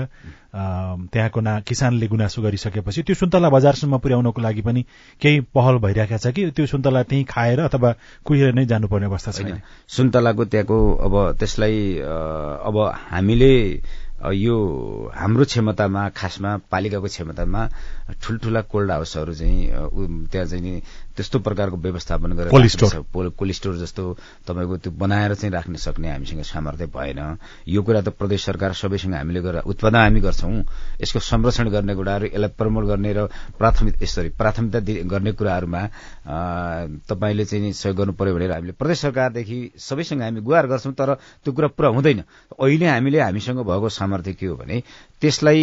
त्यहाँको 1.11 1.41
ना 1.41 1.59
किसानले 1.59 2.07
गुनासो 2.07 2.41
गरिसकेपछि 2.41 3.03
त्यो 3.03 3.15
सुन्तला 3.15 3.49
बजारसम्म 3.49 3.97
पुर्याउनको 3.97 4.41
लागि 4.41 4.61
पनि 4.61 4.85
केही 5.21 5.39
पहल 5.51 5.77
भइरहेका 5.83 6.17
छ 6.17 6.31
कि 6.31 6.49
त्यो 6.51 6.65
सुन्तला 6.65 7.03
त्यहीँ 7.03 7.25
खाएर 7.27 7.59
अथवा 7.59 7.91
कुहिएर 8.25 8.53
नै 8.53 8.65
जानुपर्ने 8.65 9.05
अवस्था 9.05 9.31
छैन? 9.33 9.59
सुन्तलाको 9.87 10.45
त्यहाँको 10.45 10.79
अब 10.95 11.15
त्यसलाई 11.35 11.75
अब 12.63 12.77
हामीले 13.11 13.53
यो 14.25 14.55
हाम्रो 15.13 15.45
क्षमतामा 15.45 16.09
खासमा 16.09 16.57
पालिकाको 16.71 17.07
क्षमतामा 17.07 17.61
ठुल्ठुला 18.23 18.61
कोल्ड 18.63 18.91
हाउसहरू 18.91 19.33
चाहिँ 19.33 19.67
त्यहाँ 20.31 20.47
चाहिँ 20.47 20.81
त्यस्तो 21.15 21.39
प्रकारको 21.39 21.77
व्यवस्थापन 21.77 22.31
गरेर 22.35 22.51
कोल्ड 22.51 23.53
स्टोर 23.55 23.75
जस्तो 23.77 24.03
तपाईँको 24.47 24.77
त्यो 24.77 24.91
बनाएर 24.91 25.33
चाहिँ 25.35 25.53
राख्न 25.53 25.75
सक्ने 25.75 26.09
हामीसँग 26.11 26.41
सामर्थ्य 26.43 26.85
भएन। 26.91 27.19
यो 27.67 27.81
कुरा 27.83 28.01
त 28.01 28.09
प्रदेश 28.19 28.45
सरकार 28.45 28.73
सबैसँग 28.75 29.13
हामीले 29.15 29.41
गरेर 29.41 29.63
उत्पादन 29.63 29.95
हामी 29.95 30.19
गर्छौं। 30.21 30.53
यसको 31.01 31.19
संरक्षण 31.19 31.69
गर्ने 31.69 31.95
कुराहरू 31.95 32.25
यसलाई 32.27 32.51
प्रमोट 32.57 32.83
गर्ने 32.85 33.13
र 33.13 33.27
प्राथमिक 33.57 34.03
सरी 34.05 34.29
प्राथमिकता 34.35 34.79
गर्ने 35.07 35.31
कुराहरूमा 35.39 35.81
तपाईँले 37.09 37.45
चाहिँ 37.45 37.71
सहयोग 37.73 37.97
गर्नु 37.97 38.13
पर्यो 38.13 38.35
भनेर 38.35 38.51
हामीले 38.51 38.73
प्रदेश 38.75 38.99
सरकारदेखि 39.01 39.57
सबैसँग 39.79 40.21
हामी 40.21 40.41
गुहार 40.41 40.67
गर्छौं 40.67 40.93
तर 40.93 41.13
त्यो 41.43 41.53
कुरा 41.53 41.67
पुरा 41.73 41.89
हुँदैन। 41.95 42.23
अहिले 42.59 42.87
हामीले 42.87 43.19
हामीसँग 43.21 43.59
भएको 43.63 43.89
सामर्थ्य 43.89 44.33
के 44.33 44.45
हो 44.45 44.55
भने 44.55 44.83
त्यसलाई 45.21 45.61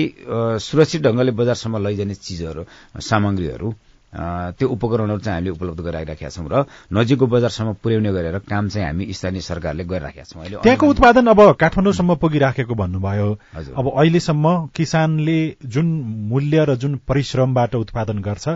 सुरक्षित 0.64 1.02
ढंगले 1.02 1.30
बजारसम्म 1.36 1.76
लैजाने 1.86 2.14
चिजहरू 2.14 2.64
सामग्रीहरू 3.00 3.74
त्यो 4.12 4.68
उपकरणहरू 4.68 5.18
चाहिँ 5.18 5.36
हामीले 5.36 5.50
उपलब्ध 5.50 5.80
गराइराखेका 5.80 6.28
छौँ 6.28 6.48
र 6.52 6.64
नजिकको 6.92 7.26
बजारसम्म 7.26 7.72
पुर्याउने 7.82 8.12
गरेर 8.12 8.38
काम 8.44 8.68
चाहिँ 8.68 8.86
हामी 8.86 9.12
स्थानीय 9.12 9.40
सरकारले 9.40 9.84
गरिराखेका 9.88 10.24
छौँ। 10.24 10.40
अहिले 10.42 10.56
त्यहाँको 10.62 10.86
उत्पादन 10.86 11.26
अब 11.32 11.40
काठमाडौँसम्म 11.56 12.14
पुगिराखेको 12.20 12.74
भन्नुभयो। 12.74 13.28
अब 13.72 13.86
अहिलेसम्म 13.88 14.44
किसानले 14.76 15.38
जुन 15.64 15.86
मूल्य 16.28 16.64
र 16.64 16.74
जुन 16.76 17.00
परिश्रमबाट 17.08 17.74
उत्पादन 17.74 18.18
गर्छ 18.20 18.48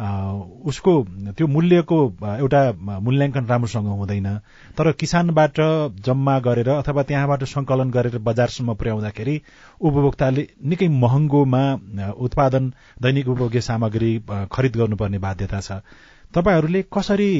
उसको 0.00 0.92
त्यो 1.36 1.46
मूल्यको 1.46 1.98
एउटा 2.36 2.60
मूल्याङ्कन 3.00 3.46
राम्रोसँग 3.46 3.86
हुँदैन। 3.88 4.28
तर 4.78 4.92
किसानबाट 4.92 5.60
जम्मा 6.04 6.38
गरेर 6.40 6.68
अथवा 6.68 7.02
त्यहाँबाट 7.02 7.44
संकलन 7.44 7.90
गरेर 7.90 8.18
बजारसम्म 8.20 8.74
पुर्याउँदाखेरि 8.74 9.40
उपभोक्ताले 9.80 10.46
निकै 10.64 10.88
महँगोमा 10.88 11.62
उत्पादन 12.18 12.72
दैनिक 13.02 13.28
उपभोग्य 13.28 13.60
सामग्री 13.60 14.18
खरिद 14.52 14.76
गर्नुपर्ने 14.76 15.18
बाध्यता 15.18 15.60
छ। 15.60 15.80
तपाईँहरूले 16.34 16.82
कसरी 16.92 17.30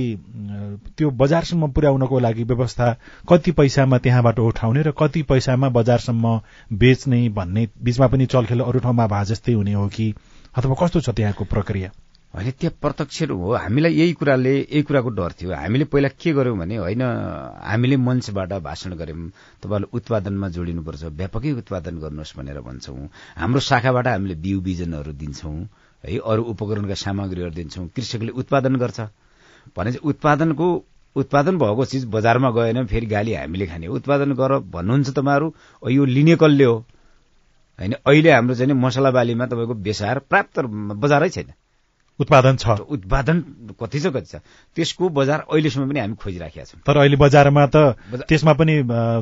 त्यो 0.96 1.10
बजारसम्म 1.10 1.70
पुर्याउनको 1.72 2.18
लागि 2.18 2.44
व्यवस्था 2.44 2.92
कति 3.28 3.52
पैसामा 3.52 3.98
त्यहाँबाट 3.98 4.38
उठाउने 4.38 4.82
र 4.82 4.90
कति 4.92 5.22
पैसामा 5.22 5.68
बजारसम्म 5.68 6.40
बेच्ने 6.76 7.28
भन्ने 7.28 7.68
बीचमा 7.82 8.06
पनि 8.06 8.26
चलखेल 8.26 8.60
अरू 8.60 8.78
ठाउँमा 8.78 9.06
भए 9.06 9.24
जस्तै 9.24 9.52
हुने 9.52 9.72
हो 9.72 9.88
कि? 9.88 10.12
अथवा 10.58 10.74
कस्तो 10.80 11.00
छ 11.00 11.10
त्यहाँको 11.10 11.44
प्रक्रिया? 11.44 11.90
होइन 12.34 12.50
त्यहाँ 12.50 12.76
प्रत्यक्ष 12.80 13.22
हो। 13.30 13.52
हामीलाई 13.54 13.92
यही 13.92 14.12
कुराले 14.16 14.52
यही 14.56 14.82
कुराको 14.82 15.08
डर 15.12 15.32
थियो। 15.36 15.52
हामीले 15.52 15.84
पहिला 15.84 16.08
के 16.16 16.32
गर्यौँ 16.32 16.56
भने 16.58 16.76
होइन 16.76 17.02
हामीले 17.02 17.96
मञ्चबाट 17.96 18.52
भाषण 18.64 18.92
गऱ्यौँ। 18.96 19.28
तपाईँहरूले 19.62 19.88
उत्पादनमा 19.92 20.48
जोडिनुपर्छ 20.48 21.02
व्यापकै 21.12 21.52
उत्पादन 21.60 21.98
गर्नुहोस् 22.00 22.36
भनेर 22.36 22.60
भन्छौँ। 22.60 23.08
हाम्रो 23.36 23.60
शाखाबाट 23.60 24.06
हामीले 24.08 24.34
बिउ 24.40 24.60
बिजनहरू 24.60 25.12
दिन्छौँ 25.12 25.56
है 26.04 26.18
अरू 26.18 26.42
उपकरणका 26.52 26.94
सामग्रीहरू 26.96 27.52
दिन्छौँ। 27.52 27.86
कृषकले 27.92 28.32
उत्पादन 28.32 28.76
गर्छ। 28.76 29.00
भने 29.76 29.92
चाहिँ 29.92 30.08
उत्पादनको 30.08 30.66
उत्पादन 31.16 31.58
भएको 31.58 31.84
चिज 31.84 32.04
बजारमा 32.08 32.50
गएन 32.50 32.86
फेरि 32.86 33.06
गाली 33.06 33.32
हामीले 33.34 33.66
खाने। 33.66 33.86
उत्पादन 33.92 34.32
गर 34.32 34.58
भन्नुहुन्छ 34.72 35.10
तपाईँहरू 35.10 35.52
यो 35.90 36.04
लिने 36.06 36.36
कसले 36.36 36.64
हो? 36.64 36.76
होइन 37.78 37.92
अहिले 37.92 38.30
हाम्रो 38.32 38.54
चाहिँ 38.54 38.72
मसला 38.74 39.10
बालीमा 39.10 39.46
तपाईँको 39.46 39.74
बेसार 39.74 40.18
प्राप्त 40.30 40.60
बजारै 40.96 41.28
छैन। 41.28 41.52
उत्पादन 42.22 42.56
छ। 42.56 42.78
उत्पादन 42.86 43.36
कति 43.80 44.00
छ 44.00 44.06
कति 44.14 44.28
छ? 44.28 44.34
त्यसको 44.76 45.08
बजार 45.08 45.38
अहिलेसम्म 45.50 45.88
पनि 45.90 46.00
हामी 46.00 46.14
खोजिराखेका 46.14 46.64
छौँ। 46.64 46.80
तर 46.86 46.96
अहिले 46.96 47.16
बजारमा 47.16 47.66
त 47.66 47.76
त्यसमा 48.28 48.52
पनि 48.52 48.74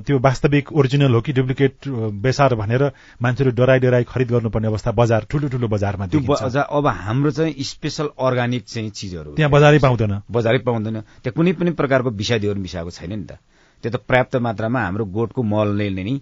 त्यो 0.07 0.19
वास्तविक 0.19 0.73
ओरिजिनल 0.73 1.12
हो 1.14 1.21
कि 1.21 1.33
डुप्लिकेट 1.33 1.88
बेसार 2.21 2.54
भनेर 2.54 2.83
मान्छेहरू 3.23 3.50
डराई 3.57 3.78
डराई 3.80 4.04
खरिद 4.04 4.28
गर्नुपर्ने 4.30 4.69
अवस्था 4.69 4.90
बजार 4.92 5.26
ठुलो 5.30 5.49
ठुलो 5.49 5.69
बजारमा 5.69 6.07
त्यो 6.12 6.21
बजार 6.21 6.66
अब 6.71 6.87
हाम्रो 6.87 7.30
चाहिँ 7.30 7.54
स्पेसल 7.71 8.07
अर्ग्यानिक 8.19 8.64
चाहिँ 8.64 8.90
चिजहरू 8.90 9.35
त्यहाँ 9.35 9.50
बजारै 9.50 9.78
पाउँदैन। 9.78 10.12
बजारै 10.30 10.59
पाउँदैन। 10.66 11.00
त्यहाँ 11.00 11.35
कुनै 11.37 11.52
पनि 11.52 11.71
प्रकारको 11.73 12.11
विषादीहरू 12.11 12.61
मिसाएको 12.61 12.90
छैन 12.90 13.12
नि 13.12 13.25
त। 13.25 13.38
त्यो 13.85 13.90
त 13.90 13.97
पर्याप्त 14.04 14.37
मात्रामा 14.37 14.80
हाम्रो 14.80 15.04
गोठको 15.09 15.42
मलले 15.42 15.88
नै 15.90 16.14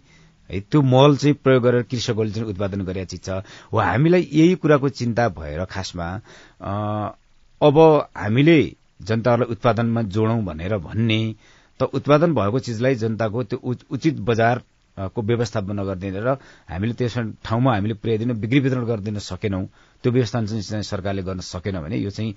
है 0.51 0.61
त्यो 0.61 0.83
मल 0.85 1.17
चाहिँ 1.17 1.35
प्रयोग 1.35 1.63
गरेर 1.63 1.83
कृषकहरूले 1.83 2.33
चाहिँ 2.33 2.49
उत्पादन 2.49 2.85
गरेका 2.85 3.05
चिज 3.07 3.23
छ 3.23 3.43
हो 3.73 3.79
हामीलाई 3.81 4.29
यही 4.33 4.55
कुराको 4.55 4.89
चिन्ता 4.95 5.29
भएर 5.29 5.65
खासमा 5.65 6.09
अब 7.61 7.79
हामीले 8.17 8.59
जनताहरूलाई 9.03 9.53
उत्पादनमा 9.53 10.03
जोडौँ 10.11 10.43
भनेर 10.45 10.77
भन्ने 10.79 11.21
त 11.81 11.91
उत्पादन 11.95 12.35
भएको 12.35 12.59
चिजलाई 12.61 12.95
जनताको 12.95 13.43
त्यो 13.45 13.75
उचित 13.91 14.19
बजार 14.23 14.63
को 14.97 15.23
व्यवस्थापन 15.23 15.83
गरिदिन 15.85 16.17
र 16.17 16.37
हामीले 16.69 16.95
त्यस 16.95 17.19
ठाउँमा 17.45 17.75
हामीले 17.75 17.95
पुर्याइदिन 17.95 18.33
बिक्री 18.41 18.61
वितरण 18.61 18.85
गरिदिन 18.85 19.19
सकेनौँ 19.23 19.65
त्यो 20.05 20.13
व्यवस्था 20.13 20.45
चाहिँ 20.45 20.83
सरकारले 20.83 21.23
गर्न 21.23 21.41
सकेन 21.41 21.81
भने 21.81 21.97
यो 21.99 22.11
चाहिँ 22.11 22.35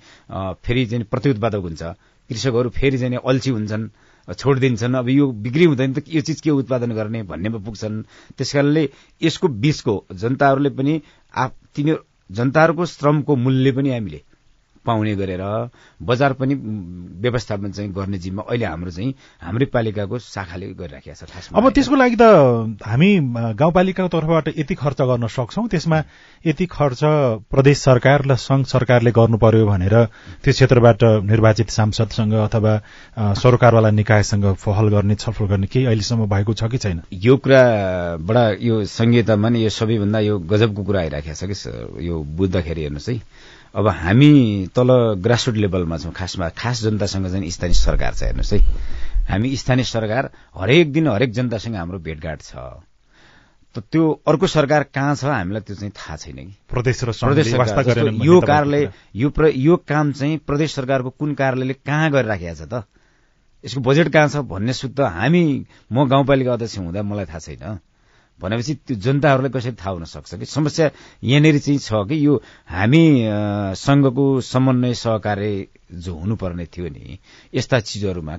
फेरि 0.62 0.86
चाहिँ 0.86 1.04
प्रतिउत्पादक 1.04 1.60
हुन्छ। 1.60 1.82
कृषकहरू 2.30 2.68
फेरि 2.70 2.98
चाहिँ 2.98 3.18
अल्छी 3.18 3.50
हुन्छन्। 3.50 3.88
छोडिदिन्छन्। 4.28 4.94
अब 4.96 5.08
यो 5.08 5.26
बिक्री 5.44 5.64
हुँदैन 5.64 5.92
त 5.94 6.04
यो 6.08 6.20
चिज 6.22 6.40
के 6.40 6.50
उत्पादन 6.50 6.92
गर्ने 6.94 7.22
भन्नेमा 7.26 7.58
पुग्छन्। 7.58 8.02
त्यस 8.38 8.52
कारणले 8.52 8.88
यसको 9.22 9.48
बीचको 9.48 9.94
जनताहरूले 10.12 10.70
पनि 10.70 10.94
तिनीहरू 11.74 12.02
जनताहरूको 12.30 12.84
श्रमको 12.86 13.36
मूल्य 13.36 13.72
पनि 13.72 13.90
हामीले 13.90 14.20
पाउने 14.86 15.14
गरेर 15.16 15.42
बजार 16.00 16.32
पनि 16.40 16.54
व्यवस्थापन 17.22 17.70
चाहिँ 17.72 17.90
गर्ने 17.92 18.18
जिम्मा 18.18 18.42
अहिले 18.48 18.66
हाम्रो 18.66 18.90
चाहिँ 18.90 19.14
हाम्रै 19.42 19.66
पालिकाको 19.72 20.18
शाखाले 20.18 20.66
गरिराखेको 20.74 21.14
छ 21.14 21.30
खास 21.30 21.48
अब 21.54 21.70
त्यसको 21.70 21.96
लागि 21.96 22.16
त 22.20 22.24
हामी 22.82 23.10
गाउँपालिकाको 23.62 24.08
तर्फबाट 24.08 24.48
यति 24.58 24.74
खर्च 24.74 25.00
गर्न 25.02 25.26
सक्छौ। 25.28 25.66
त्यसमा 25.72 25.98
यति 26.44 26.66
खर्च 26.66 27.00
प्रदेश 27.50 27.78
सरकार 27.78 28.26
र 28.26 28.36
संघ 28.36 28.64
सरकारले 28.66 29.10
गर्नु 29.12 29.38
पर्यो 29.38 29.66
भनेर 29.66 29.94
त्यो 30.42 30.52
क्षेत्रबाट 30.52 31.04
निर्वाचित 31.30 31.70
सांसदसँग 31.70 32.32
अथवा 32.42 32.72
सरकारवाला 33.38 33.90
निकायसँग 33.90 34.44
पहल 34.66 34.88
गर्ने 34.88 35.14
छलफल 35.14 35.46
गर्ने 35.46 35.66
केही 35.66 35.86
अहिलेसम्म 35.86 36.26
भएको 36.26 36.52
छ 36.54 36.70
कि 36.72 36.78
छैन? 36.78 37.02
यो 37.12 37.36
कुरा 37.36 37.62
बडा 38.20 38.44
यो 38.60 38.84
संहितामा 38.90 39.48
यो 39.62 39.70
सबैभन्दा 39.70 40.18
यो 40.20 40.38
गजबको 40.38 40.82
कुरा 40.84 41.00
आइराखेको 41.00 41.34
छ 41.34 41.44
कि 41.50 42.06
यो 42.06 42.22
बुझ्दाखेरि 42.38 42.82
हेर्नुहोस् 42.82 43.08
है। 43.08 43.16
अब 43.74 43.86
हामी 43.88 44.32
तल 44.76 44.90
ग्रासरुट 45.24 45.56
लेभलमा 45.56 45.96
छौँ 45.98 46.12
खासमा 46.12 46.48
खास 46.52 46.82
जनतासँग 46.82 47.26
चाहिँ 47.30 47.50
स्थानीय 47.50 47.74
सरकार 47.74 48.14
छ 48.14 48.22
हेर्नुहोस् 48.22 48.52
है। 48.52 48.58
हामी 49.28 49.56
स्थानीय 49.56 49.84
सरकार 49.84 50.30
हरेक 50.58 50.92
दिन 50.92 51.08
हरेक 51.08 51.32
जनतासँग 51.32 51.76
हाम्रो 51.76 51.98
भेटघाट 51.98 52.40
छ। 52.42 52.52
त 53.74 53.80
त्यो 53.88 54.04
अर्को 54.28 54.46
सरकार 54.46 54.82
कहाँ 54.92 55.14
छ 55.16 55.24
हामीलाई 55.24 55.60
त्यो 55.64 55.76
चाहिँ 55.76 55.92
थाहा 55.96 56.16
छैन 56.16 56.36
कि। 56.36 56.54
प्रदेश 56.68 57.04
र 57.04 57.12
प्रदेश 57.12 57.48
यो 58.20 58.40
कार्यालय 58.40 58.92
यो 59.16 59.32
यो 59.48 59.76
काम 59.88 60.12
चाहिँ 60.12 60.38
प्रदेश 60.44 60.74
सरकारको 60.74 61.10
कुन 61.16 61.34
कार्यालयले 61.34 61.74
कहाँ 61.80 62.10
गरिराखेको 62.12 62.54
छ 62.54 62.68
त? 62.68 62.84
यसको 63.64 63.80
बजेट 63.80 64.08
कहाँ 64.12 64.28
छ 64.28 64.44
भन्ने 64.52 64.72
सुत्त 64.72 65.00
हामी 65.00 65.44
म 65.92 66.04
गाउँपालिका 66.08 66.52
अध्यक्ष 66.52 66.78
हुँदा 66.78 67.02
मलाई 67.02 67.24
थाहा 67.24 67.38
छैन। 67.38 67.80
भनेपछि 68.40 68.74
त्यो 68.74 68.96
जनताहरूलाई 68.96 69.50
कसरी 69.50 69.72
थाहा 69.72 69.90
हुन 69.90 70.04
सक्छ 70.04 70.34
कि? 70.34 70.44
समस्या 70.46 70.90
यहाँनिर 71.24 71.58
चाहिँ 71.58 71.78
छ 71.78 71.92
कि? 72.08 72.16
यो 72.26 72.42
हामी 72.68 73.02
सङ्घको 73.76 74.24
समन्वय 74.40 74.94
सहकार्य 74.94 75.66
जो 75.92 76.14
हुनुपर्ने 76.14 76.66
थियो 76.66 76.88
नि 76.88 77.18
यस्ता 77.54 77.80
चिजहरूमा 77.80 78.36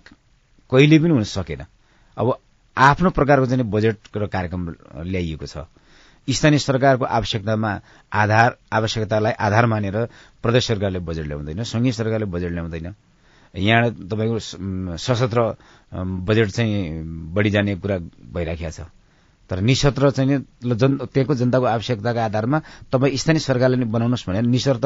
कहिले 0.71 0.99
पनि 0.99 1.13
हुन 1.13 1.23
सकेन। 1.23 1.65
अब 2.17 2.27
आफ्नो 2.77 3.09
प्रकारको 3.09 3.45
चाहिँ 3.45 3.63
बजेट 3.69 3.97
र 4.17 4.27
कार्यक्रम 4.27 4.61
ल्याइएको 5.05 5.45
छ। 5.45 5.65
स्थानीय 6.27 6.59
सरकारको 6.59 7.05
आवश्यकतामा 7.05 7.71
आधार 8.11 8.57
आवश्यकतालाई 8.71 9.33
आधार 9.39 9.65
मानेर 9.65 9.95
प्रदेश 10.43 10.67
सरकारले 10.67 10.99
बजेट 10.99 11.25
ल्याउँदैन 11.27 11.63
संघीय 11.63 11.91
सरकारले 11.91 12.25
बजेट 12.25 12.51
ल्याउँदैन। 12.51 12.95
यहाँ 13.55 13.91
तपाईँको 13.91 14.39
सशस्त्र 14.97 15.39
बजेट 15.93 16.49
चाहिँ 16.49 17.03
बढी 17.35 17.49
जाने 17.49 17.75
कुरा 17.75 17.97
भइराखेको 18.33 18.71
छ। 18.71 18.87
तर 19.49 19.59
निशर्त 19.61 19.99
चाहिँ 20.09 20.37
जन 20.73 20.91
त्यहाँको 21.05 21.33
जनताको 21.35 21.65
आवश्यकताको 21.67 22.19
आधारमा 22.21 22.57
तपाईँ 22.91 23.17
स्थानीय 23.17 23.39
सरकारले 23.41 23.77
नै 23.77 23.85
बनाउनुहोस् 23.87 24.27
भने 24.27 24.41
निशर्त 24.47 24.85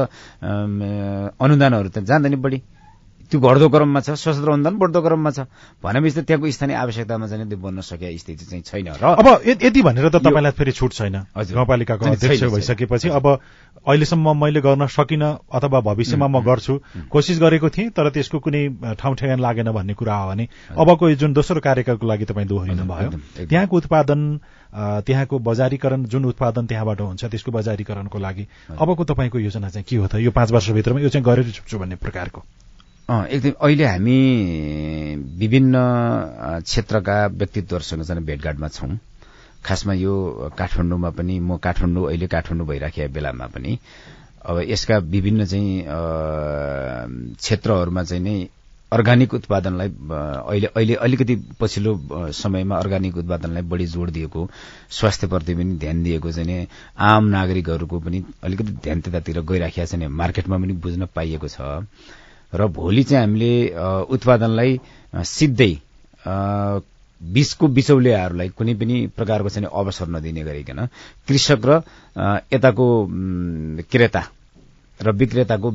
अनुदानहरू 1.39 1.89
त 1.89 1.99
जाँदैन 2.01 2.35
बढी। 2.37 2.59
त्यो 3.27 3.39
घट्दो 3.39 3.67
क्रममा 3.69 3.99
छ 3.99 4.09
सशस्त्र 4.15 4.49
अनुदान 4.51 4.75
बढ्दो 4.79 5.01
क्रममा 5.01 5.31
छ। 5.31 5.39
भनेपछि 5.83 6.21
त 6.21 6.23
त्यहाँको 6.27 6.47
स्थानीय 6.47 6.75
आवश्यकतामा 6.75 7.27
चाहिँ 7.27 7.47
त्यो 7.47 7.59
बन्न 7.59 7.81
सके 7.83 8.17
स्थिति 8.17 8.45
चाहिँ 8.45 8.63
छैन। 8.63 8.87
र 8.97 9.03
अब 9.03 9.27
यति 9.45 9.81
भनेर 9.81 10.09
त 10.09 10.23
तपाईँलाई 10.23 10.51
फेरि 10.55 10.71
छुट 10.71 10.91
छैन। 10.93 11.15
गाउँपालिकाको 11.35 12.05
अध्यक्ष 12.05 12.43
भइसकेपछि 12.43 13.09
अब 13.09 13.25
अहिलेसम्म 13.87 14.27
मैले 14.35 14.61
गर्न 14.61 14.87
सकिनँ 14.87 15.31
अथवा 15.47 15.79
भविष्यमा 15.79 16.27
म 16.27 16.39
गर्छु 16.43 16.73
कोसिस 17.11 17.39
गरेको 17.39 17.69
थिएँ 17.69 17.89
तर 17.91 18.09
त्यसको 18.15 18.39
कुनै 18.39 18.95
ठाउँ 18.95 19.15
ठेगान 19.15 19.39
लागेन 19.39 19.71
भन्ने 19.71 19.93
कुरा 19.93 20.15
हो 20.15 20.27
भने 20.27 20.47
अबको 20.75 21.09
यो 21.09 21.15
जुन 21.15 21.33
दोस्रो 21.33 21.59
कार्यकालको 21.63 22.07
लागि 22.07 22.25
तपाईँ 22.25 22.47
दोहोरिनु 22.47 22.83
भयो 22.83 23.09
त्यहाँको 23.47 23.75
उत्पादन 23.77 24.19
त्यहाँको 25.07 25.39
बजारीकरण 25.39 26.03
जुन 26.05 26.25
उत्पादन 26.25 26.65
त्यहाँबाट 26.67 27.01
हुन्छ 27.01 27.25
त्यसको 27.25 27.51
बजारीकरणको 27.51 28.17
लागि 28.19 28.47
अबको 28.75 29.03
तपाईँको 29.03 29.39
योजना 29.39 29.69
चाहिँ 29.69 29.85
के 29.87 29.95
हो 29.95 30.07
त? 30.07 30.15
यो 30.19 30.31
पाँच 30.31 30.51
वर्षभित्रमा 30.51 30.99
यो 31.01 31.09
चाहिँ 31.09 31.25
गरेर 31.25 31.51
छुट्छु 31.51 31.79
भन्ने 31.79 31.95
प्रकारको। 31.95 32.43
एकदम 33.09 33.51
अहिले 33.63 33.85
हामी 33.85 34.15
विभिन्न 35.39 35.75
क्षेत्रका 36.61 37.15
व्यक्तित्वहरूसँग 37.27 38.03
चाहिँ 38.03 38.23
भेटघाटमा 38.25 38.67
छौँ। 38.67 38.97
खासमा 39.65 39.93
यो 39.93 40.13
काठमाडौँमा 40.57 41.09
पनि 41.09 41.39
म 41.39 41.57
काठमाडौँ 41.57 42.07
अहिले 42.07 42.27
काठमाडौँ 42.27 42.67
भइराखेका 42.67 43.07
बेलामा 43.13 43.47
पनि। 43.47 43.79
अब 44.43 44.59
यसका 44.59 44.97
विभिन्न 45.07 45.45
चाहिँ 45.45 45.83
क्षेत्रहरूमा 47.35 48.03
चाहिँ 48.03 48.23
नै 48.23 48.35
अर्ग्यानिक 48.91 49.33
उत्पादनलाई 49.33 49.87
अहिले 49.87 50.67
अहिले 50.67 50.95
अलिकति 50.95 51.35
पछिल्लो 51.59 51.95
समयमा 52.33 52.75
अर्ग्यानिक 52.77 53.17
उत्पादनलाई 53.17 53.63
बढी 53.63 53.85
जोड 53.87 54.09
दिएको 54.09 54.49
स्वास्थ्यप्रति 54.91 55.55
पनि 55.55 55.77
ध्यान 55.79 56.03
दिएको 56.03 56.31
चाहिँ 56.31 56.67
आम 57.07 57.27
नागरिकहरूको 57.29 57.99
पनि 57.99 58.23
अलिकति 58.43 58.71
ध्यान 58.83 59.01
त्यतातिर 59.01 59.41
गइराखेका 59.41 59.85
छ 59.85 60.11
मार्केटमा 60.21 60.57
पनि 60.57 60.73
बुझ्न 60.83 61.07
पाइएको 61.15 61.47
छ। 61.47 61.75
र 62.57 62.67
भोलि 62.69 63.03
चाहिँ 63.03 63.21
हामीले 63.21 63.51
उत्पादनलाई 64.09 64.79
सिधै 65.27 65.73
बीचको 67.21 67.67
बिचौलियाहरूलाई 67.69 68.49
कुनै 68.49 68.73
पनि 68.75 68.95
प्रकारको 69.17 69.49
चाहिँ 69.49 69.69
अवसर 69.73 70.07
नदिने 70.07 70.43
गरिकन 70.43 70.79
कृषक 71.27 71.61
र 71.65 71.81
यताको 72.53 72.87
क्रेता 73.89 74.23
र 74.99 75.11
विक्रेताको 75.13 75.71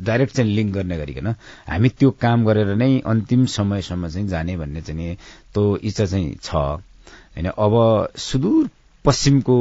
डाइरेक्ट 0.00 0.34
चाहिँ 0.34 0.50
लिङ्क 0.50 0.72
गर्ने 0.74 0.96
गरिकन 0.96 1.26
हामी 1.68 1.88
त्यो 1.90 2.10
काम 2.16 2.44
गरेर 2.44 2.74
नै 2.74 2.90
अन्तिम 3.04 3.44
समयसम्म 3.46 4.08
चाहिँ 4.08 4.28
जाने 4.28 4.56
भन्ने 4.56 4.80
चाहिँ 4.82 5.14
त्यो 5.52 5.64
इच्छा 5.78 6.04
चाहिँ 6.06 6.34
छ। 6.42 6.54
होइन 7.34 7.46
अब 7.48 7.74
सुदूर 8.18 8.68
पश्चिमको 9.04 9.56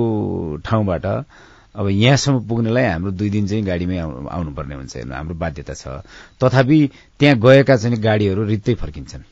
ठाउँबाट 0.65 1.05
अब 1.75 1.87
यहाँसम्म 1.87 2.47
पुग्नलाई 2.47 2.85
हाम्रो 2.85 3.11
दुई 3.11 3.29
दिन 3.29 3.47
चाहिँ 3.47 3.63
गाडीमै 3.63 3.97
आउनुपर्ने 3.97 4.75
हुन्छ 4.75 4.95
हेर्नु। 4.95 5.13
हाम्रो 5.13 5.35
बाध्यता 5.35 5.73
छ। 5.73 6.03
तथापि 6.37 6.79
त्यहाँ 7.19 7.35
गएका 7.39 7.75
चाहिँ 7.77 7.97
गाडीहरू 7.97 8.43
रित्तै 8.45 8.73
फर्किन्छन्। 8.75 9.23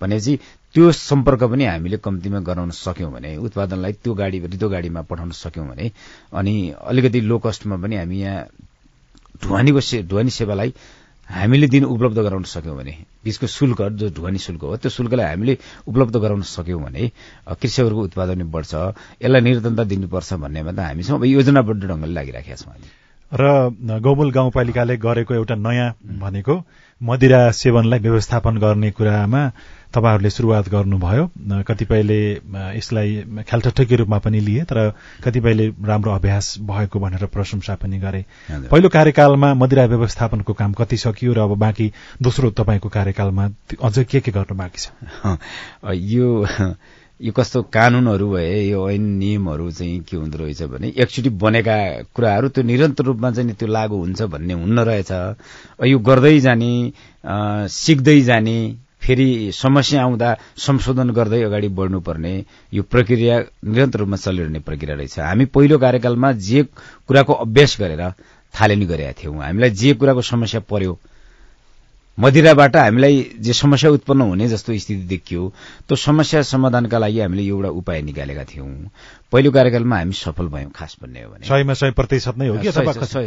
भनेपछि 0.00 0.38
त्यो 0.74 0.90
सम्पर्क 0.92 1.42
पनि 1.44 1.64
हामीले 1.64 1.96
कम्तीमा 1.96 2.38
गराउन 2.40 2.70
सक्यौँ 2.74 3.10
भने 3.12 3.36
उत्पादनलाई 3.38 3.92
त्यो 4.02 4.14
गाडी 4.14 4.38
रित्तो 4.46 4.68
गाडीमा 4.68 5.02
पठाउन 5.06 5.30
सक्यौँ 5.30 5.66
भने 5.68 5.90
अनि 6.32 6.54
अलिकति 6.82 7.20
लो 7.20 7.38
कस्टमा 7.38 7.76
पनि 7.76 7.96
हामी 7.96 8.18
यहाँ 8.18 8.46
ढुवानीको 9.42 9.80
से 9.80 10.02
ढुवानी 10.02 10.30
सेवालाई 10.30 10.74
हामीले 11.28 11.66
दिन 11.68 11.84
उपलब्ध 11.86 12.18
गराउन 12.18 12.42
सक्यौँ 12.46 12.76
भने 12.76 12.92
बिचको 13.24 13.46
शुल्क 13.48 13.80
जो 13.94 14.08
ढुवानी 14.10 14.38
शुल्क 14.38 14.62
हो 14.62 14.76
त्यो 14.76 14.90
शुल्कलाई 14.90 15.26
हामीले 15.26 15.56
उपलब्ध 15.86 16.16
गराउन 16.18 16.42
सक्यौँ 16.46 16.82
भने 16.82 17.10
कृषकहरूको 17.54 18.02
उत्पादन 18.04 18.42
बढ्छ 18.50 18.74
यसलाई 19.22 19.40
निरन्तरता 19.40 19.84
दिनुपर्छ 19.90 20.32
भन्नेमा 20.42 20.72
त 20.72 20.78
हामीसँग 20.82 21.16
अब 21.16 21.24
योजनाबद्ध 21.26 21.82
ढङ्गले 21.84 22.12
लागिराखेका 22.12 22.56
छौँ 22.56 22.76
र 23.32 23.98
गौमुल 24.00 24.30
गाउँपालिकाले 24.30 24.96
गरेको 24.96 25.34
एउटा 25.34 25.54
नयाँ 25.54 25.90
भनेको 26.20 26.54
मदिरा 27.00 27.50
सेवनलाई 27.50 27.98
व्यवस्थापन 27.98 28.58
गर्ने 28.58 28.90
कुरामा 28.90 29.42
तपाईँहरूले 29.94 30.30
सुरुवात 30.30 30.68
गर्नुभयो। 30.68 31.24
कतिपयले 31.62 32.20
यसलाई 32.78 33.10
ख्यालठट्टकी 33.48 33.96
रूपमा 33.96 34.18
पनि 34.18 34.40
लिए 34.40 34.62
तर 34.64 34.78
कतिपयले 35.24 35.66
राम्रो 35.82 36.12
अभ्यास 36.12 36.54
भएको 36.62 36.98
भनेर 37.00 37.26
प्रशंसा 37.26 37.74
पनि 37.82 37.98
गरे। 37.98 38.24
पहिलो 38.70 38.88
कार्यकालमा 38.88 39.54
मदिरा 39.54 39.84
व्यवस्थापनको 39.84 40.52
काम 40.54 40.72
कति 40.72 40.96
सकियो 40.96 41.32
र 41.34 41.38
अब 41.38 41.54
बाँकी 41.58 41.92
दोस्रो 42.22 42.50
तपाईँको 42.50 42.88
कार्यकालमा 42.88 43.48
अझ 43.82 43.98
के 43.98 44.20
के 44.20 44.30
गर्नु 44.30 44.54
बाँकी 44.54 44.78
छ? 44.78 44.88
यो 45.90 46.46
यो 47.24 47.32
कस्तो 47.32 47.62
कानूनहरू 47.72 48.28
भए 48.30 48.68
यो 48.68 48.80
ऐन 48.90 49.02
नियमहरू 49.18 49.70
चाहिँ 49.72 50.00
के 50.08 50.16
हुँदो 50.16 50.38
रहेछ 50.38 50.62
भने 50.68 50.88
एकचोटि 50.92 51.30
बनेका 51.40 51.76
कुराहरू 52.14 52.48
त्यो 52.52 52.64
निरन्तर 52.64 53.04
रूपमा 53.04 53.30
चाहिँ 53.32 53.54
त्यो 53.56 53.68
लागू 53.68 53.96
हुन्छ 53.96 54.22
भन्ने 54.28 54.54
हुन्न 54.54 54.78
रहेछ। 54.84 55.10
यो 55.88 55.98
गर्दै 55.98 56.38
जाने 56.40 56.72
सिक्दै 57.72 58.20
जाने 58.28 58.56
फेरि 59.00 59.28
समस्या 59.54 60.02
आउँदा 60.02 60.28
संशोधन 60.66 61.10
गर्दै 61.16 61.42
अगाडि 61.42 61.68
बढ्नुपर्ने 61.78 62.34
यो 62.72 62.82
प्रक्रिया 62.92 63.38
निरन्तर 63.72 63.98
रूपमा 64.00 64.16
चलिरहने 64.16 64.60
प्रक्रिया 64.68 64.96
रहेछ। 64.96 65.18
हामी 65.20 65.44
पहिलो 65.48 65.78
कार्यकालमा 65.78 66.32
जे 66.44 66.62
कुराको 67.08 67.32
अभ्यास 67.44 67.76
गरेर 67.80 68.02
थालनी 68.54 68.86
गरेका 68.86 69.12
थियौँ। 69.18 69.42
हामीलाई 69.42 69.70
जे 69.70 69.92
कुराको 69.96 70.22
समस्या 70.22 70.60
पर्यो 70.68 70.98
मदिराबाट 72.18 72.76
हामीलाई 72.76 73.22
जे 73.42 73.52
समस्या 73.52 73.90
उत्पन्न 73.90 74.20
हुने 74.22 74.46
जस्तो 74.48 74.78
स्थिति 74.78 75.02
देखियो 75.06 75.48
त्यो 75.88 75.96
समस्या 75.96 76.42
समाधानका 76.42 76.98
लागि 76.98 77.20
हामीले 77.20 77.42
एउटा 77.46 77.68
उपाय 77.68 78.02
निकालेका 78.02 78.44
थियौँ। 78.44 78.68
पहिलो 79.32 79.50
कार्यकालमा 79.50 79.96
हामी 79.98 80.12
सफल 80.14 80.48
भयौँ 80.48 80.70
खास 80.70 80.96
भन्ने 81.02 81.22
हो 81.22 81.30
भने। 81.30 81.46
सयमा 81.46 81.74
सय 81.74 81.90
प्रतिशत 81.90 82.38
नै 82.38 82.48
हो 82.48 82.58
कि 82.62 82.70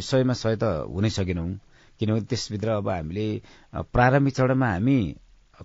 सयमा 0.01 0.33
सय 0.33 0.55
त 0.55 0.87
हुनै 0.87 1.09
सकेनौँ। 1.09 1.49
किनभने 1.99 2.21
त्यसभित्र 2.31 2.69
अब 2.79 2.89
हामीले 2.89 3.27
प्रारम्भिक 3.93 4.33
चरणमा 4.35 4.71
हामी 4.71 4.97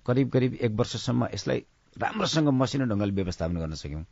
करिब 0.06 0.30
करिब 0.30 0.58
एक 0.62 0.72
वर्षसम्म 0.74 1.28
यसलाई 1.34 1.62
राम्रोसँग 1.96 2.48
मसिनो 2.48 2.84
ढङ्गले 2.90 3.12
व्यवस्थापन 3.12 3.54
गर्न 3.54 3.74
सक्यौँ। 3.78 4.04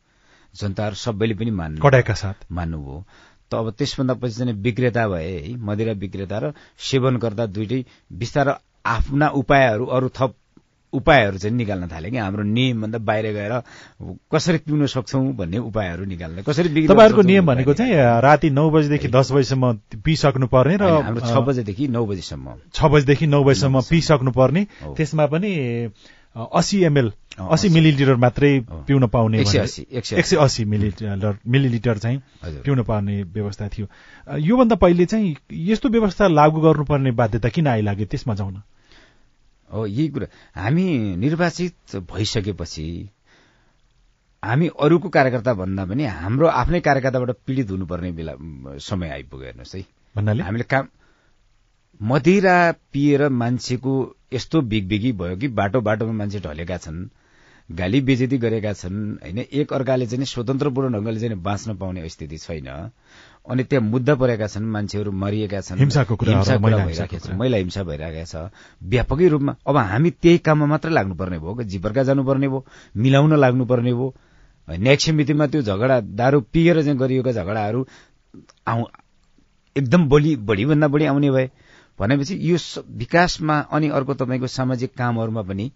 जनताहरू 0.55 0.95
सबैले 0.95 1.35
पनि 1.35 1.51
मान्नु 1.51 1.83
कडाइका 1.83 2.15
साथ। 2.15 2.47
मान्नुभयो। 2.53 3.05
त 3.51 3.55
अब 3.55 3.71
त्यसभन्दा 3.75 4.15
पछि 4.23 4.35
चाहिँ 4.39 4.55
विक्रेता 4.63 5.07
भए 5.09 5.31
है 5.31 5.57
मदिरा 5.59 5.93
विक्रेता 5.99 6.39
र 6.39 6.53
सेवनकर्ता 6.79 7.47
दुइटै 7.51 7.85
बिस्तार 8.13 8.49
आफ्ना 8.85 9.29
उपायहरू 9.37 9.85
अरू 9.87 10.09
थप 10.09 10.35
उपायहरू 10.93 11.39
चाहिँ 11.39 11.57
निकाल्न 11.57 11.89
थाले 11.89 12.11
कि 12.11 12.17
हाम्रो 12.17 12.43
नियमभन्दा 12.43 12.99
बाहिर 12.99 13.27
गएर 13.33 13.53
कसरी 14.33 14.59
पिउन 14.59 14.87
सक्छौ 14.87 15.21
भन्ने 15.39 15.59
उपायहरू 15.61 16.05
निकाल्ने 16.05 16.43
कसरी 16.43 16.87
तपाईँहरूको 16.87 17.23
नियम 17.23 17.47
भनेको 17.47 17.75
चाहिँ 17.75 17.95
राति 18.21 18.51
नौ 18.51 18.71
बजीदेखि 18.71 19.09
दस 19.09 19.33
बजीसम्म 19.33 19.73
पिसक्नु 20.03 20.47
पर्ने 20.47 20.77
र 20.77 20.91
हाम्रो 20.91 21.21
छ 21.23 21.45
बजेदेखि 21.47 21.89
नौ 21.89 22.07
बजीसम्म। 22.07 22.55
छ 22.75 22.85
बजीदेखि 22.85 23.27
नौ 23.27 23.43
बजीसम्म 23.45 23.81
पिसक्नु 23.81 24.31
पर्ने 24.33 24.67
त्यसमा 24.97 25.27
पनि 25.27 25.53
अस्सी 26.37 26.83
एमएल 26.85 27.13
अस्सी 27.41 27.69
मिलिलिटर 27.69 28.17
मात्रै 28.17 28.51
पिउन 28.87 29.07
पाउने 29.09 29.41
एक 29.41 30.05
सय 30.07 30.37
अस्सी 30.37 30.65
मिलिलिटर 30.65 31.39
मिलिलिटर 31.47 31.99
चाहिँ 31.99 32.21
पिउन 32.65 32.83
पाउने 32.83 33.23
व्यवस्था 33.23 33.69
थियो। 33.69 33.87
योभन्दा 34.39 34.77
पहिले 34.77 35.07
चाहिँ 35.07 35.37
यस्तो 35.53 35.89
व्यवस्था 35.89 36.29
लागू 36.29 36.61
गर्नुपर्ने 36.61 37.11
बाध्यता 37.11 37.49
किन 37.49 37.67
आइलाग्यो 37.67 38.07
त्यसमा 38.07 38.35
जाउन? 38.35 38.63
हो 39.71 39.87
यही 39.87 40.09
कुरा। 40.09 40.27
हामी 40.55 41.17
निर्वाचित 41.17 41.97
भइसकेपछि 42.11 42.87
हामी 44.43 44.69
अरूको 44.81 45.09
कार्यकर्ता 45.09 45.55
भन्दा 45.55 45.85
पनि 45.87 46.05
हाम्रो 46.05 46.47
आफ्नै 46.47 46.81
कार्यकर्ताबाट 46.81 47.31
पीडित 47.47 47.71
हुनुपर्ने 47.71 48.11
बेला 48.13 48.33
समय 48.79 49.09
आइपुग्यो 49.11 49.47
हेर्नुहोस् 49.47 49.75
है। 49.75 49.85
भन्नाले? 50.17 50.43
हामीले 50.43 50.65
काम 50.65 50.89
मदिरा 52.01 52.73
पिएर 52.93 53.29
मान्छेको 53.29 54.17
यस्तो 54.33 54.61
बिगबिगी 54.61 55.13
भयो 55.13 55.37
कि 55.37 55.49
बाटो 55.49 55.81
बाटोमा 55.81 56.13
मान्छे 56.13 56.41
ढलेका 56.41 56.77
छन् 56.77 57.09
गाली 57.71 58.01
बेजेती 58.01 58.39
गरेका 58.39 58.73
छन् 58.73 59.19
होइन? 59.23 59.39
एक 59.39 59.73
अर्काले 59.73 60.07
चाहिँ 60.07 60.25
स्वतन्त्रपूर्ण 60.25 60.93
ढङ्गले 60.95 61.21
चाहिँ 61.21 61.37
बाँच्न 61.43 61.77
पाउने 61.77 62.09
स्थिति 62.09 62.39
छैन। 62.39 62.91
अनि 63.49 63.65
त्यहाँ 63.65 63.85
मुद्दा 63.87 64.15
परेका 64.15 64.47
छन् 64.47 64.65
मान्छेहरू 64.65 65.13
मरिएका 65.13 65.61
छन्। 65.61 65.79
हिंसाको 65.79 66.17
कुरा 66.17 66.59
भइरहेको 66.59 67.19
छ। 67.19 67.31
महिला 67.31 67.57
हिंसा 67.57 67.83
भइरहेको 67.83 68.25
छ। 68.25 68.51
व्यापकै 68.83 69.29
रूपमा 69.29 69.57
अब 69.67 69.77
हामी 69.77 70.11
त्यही 70.11 70.39
काममा 70.39 70.67
मात्रै 70.67 70.93
लाग्नुपर्ने 70.93 71.39
भयो 71.39 71.55
कि? 71.55 71.65
जिपर्का 71.65 72.03
जानुपर्ने 72.03 72.49
भयो 72.49 72.65
मिलाउन 72.97 73.37
लाग्नुपर्ने 73.37 73.93
भयो। 73.93 74.15
नेक्स्ट 74.69 75.11
मितिमा 75.11 75.47
त्यो 75.47 75.63
झगडा 75.63 76.01
दारू 76.01 76.41
पिएर 76.41 76.83
चाहिँ 76.83 76.99
गरिएका 76.99 77.33
झगडाहरू 77.33 77.87
आउ 78.67 78.85
एकदम 79.77 80.09
बढी 80.09 80.37
बढीभन्दा 80.37 80.89
बढी 80.89 81.05
आउने 81.05 81.31
भए 81.31 81.51
भनेपछि 82.01 82.39
यो 82.43 82.57
विकासमा 82.97 83.59
अनि 83.73 83.89
अर्को 83.89 84.15
तपाईँको 84.15 84.47
सामाजिक 84.49 84.95
कामहरूमा 84.97 85.43
पनि 85.43 85.71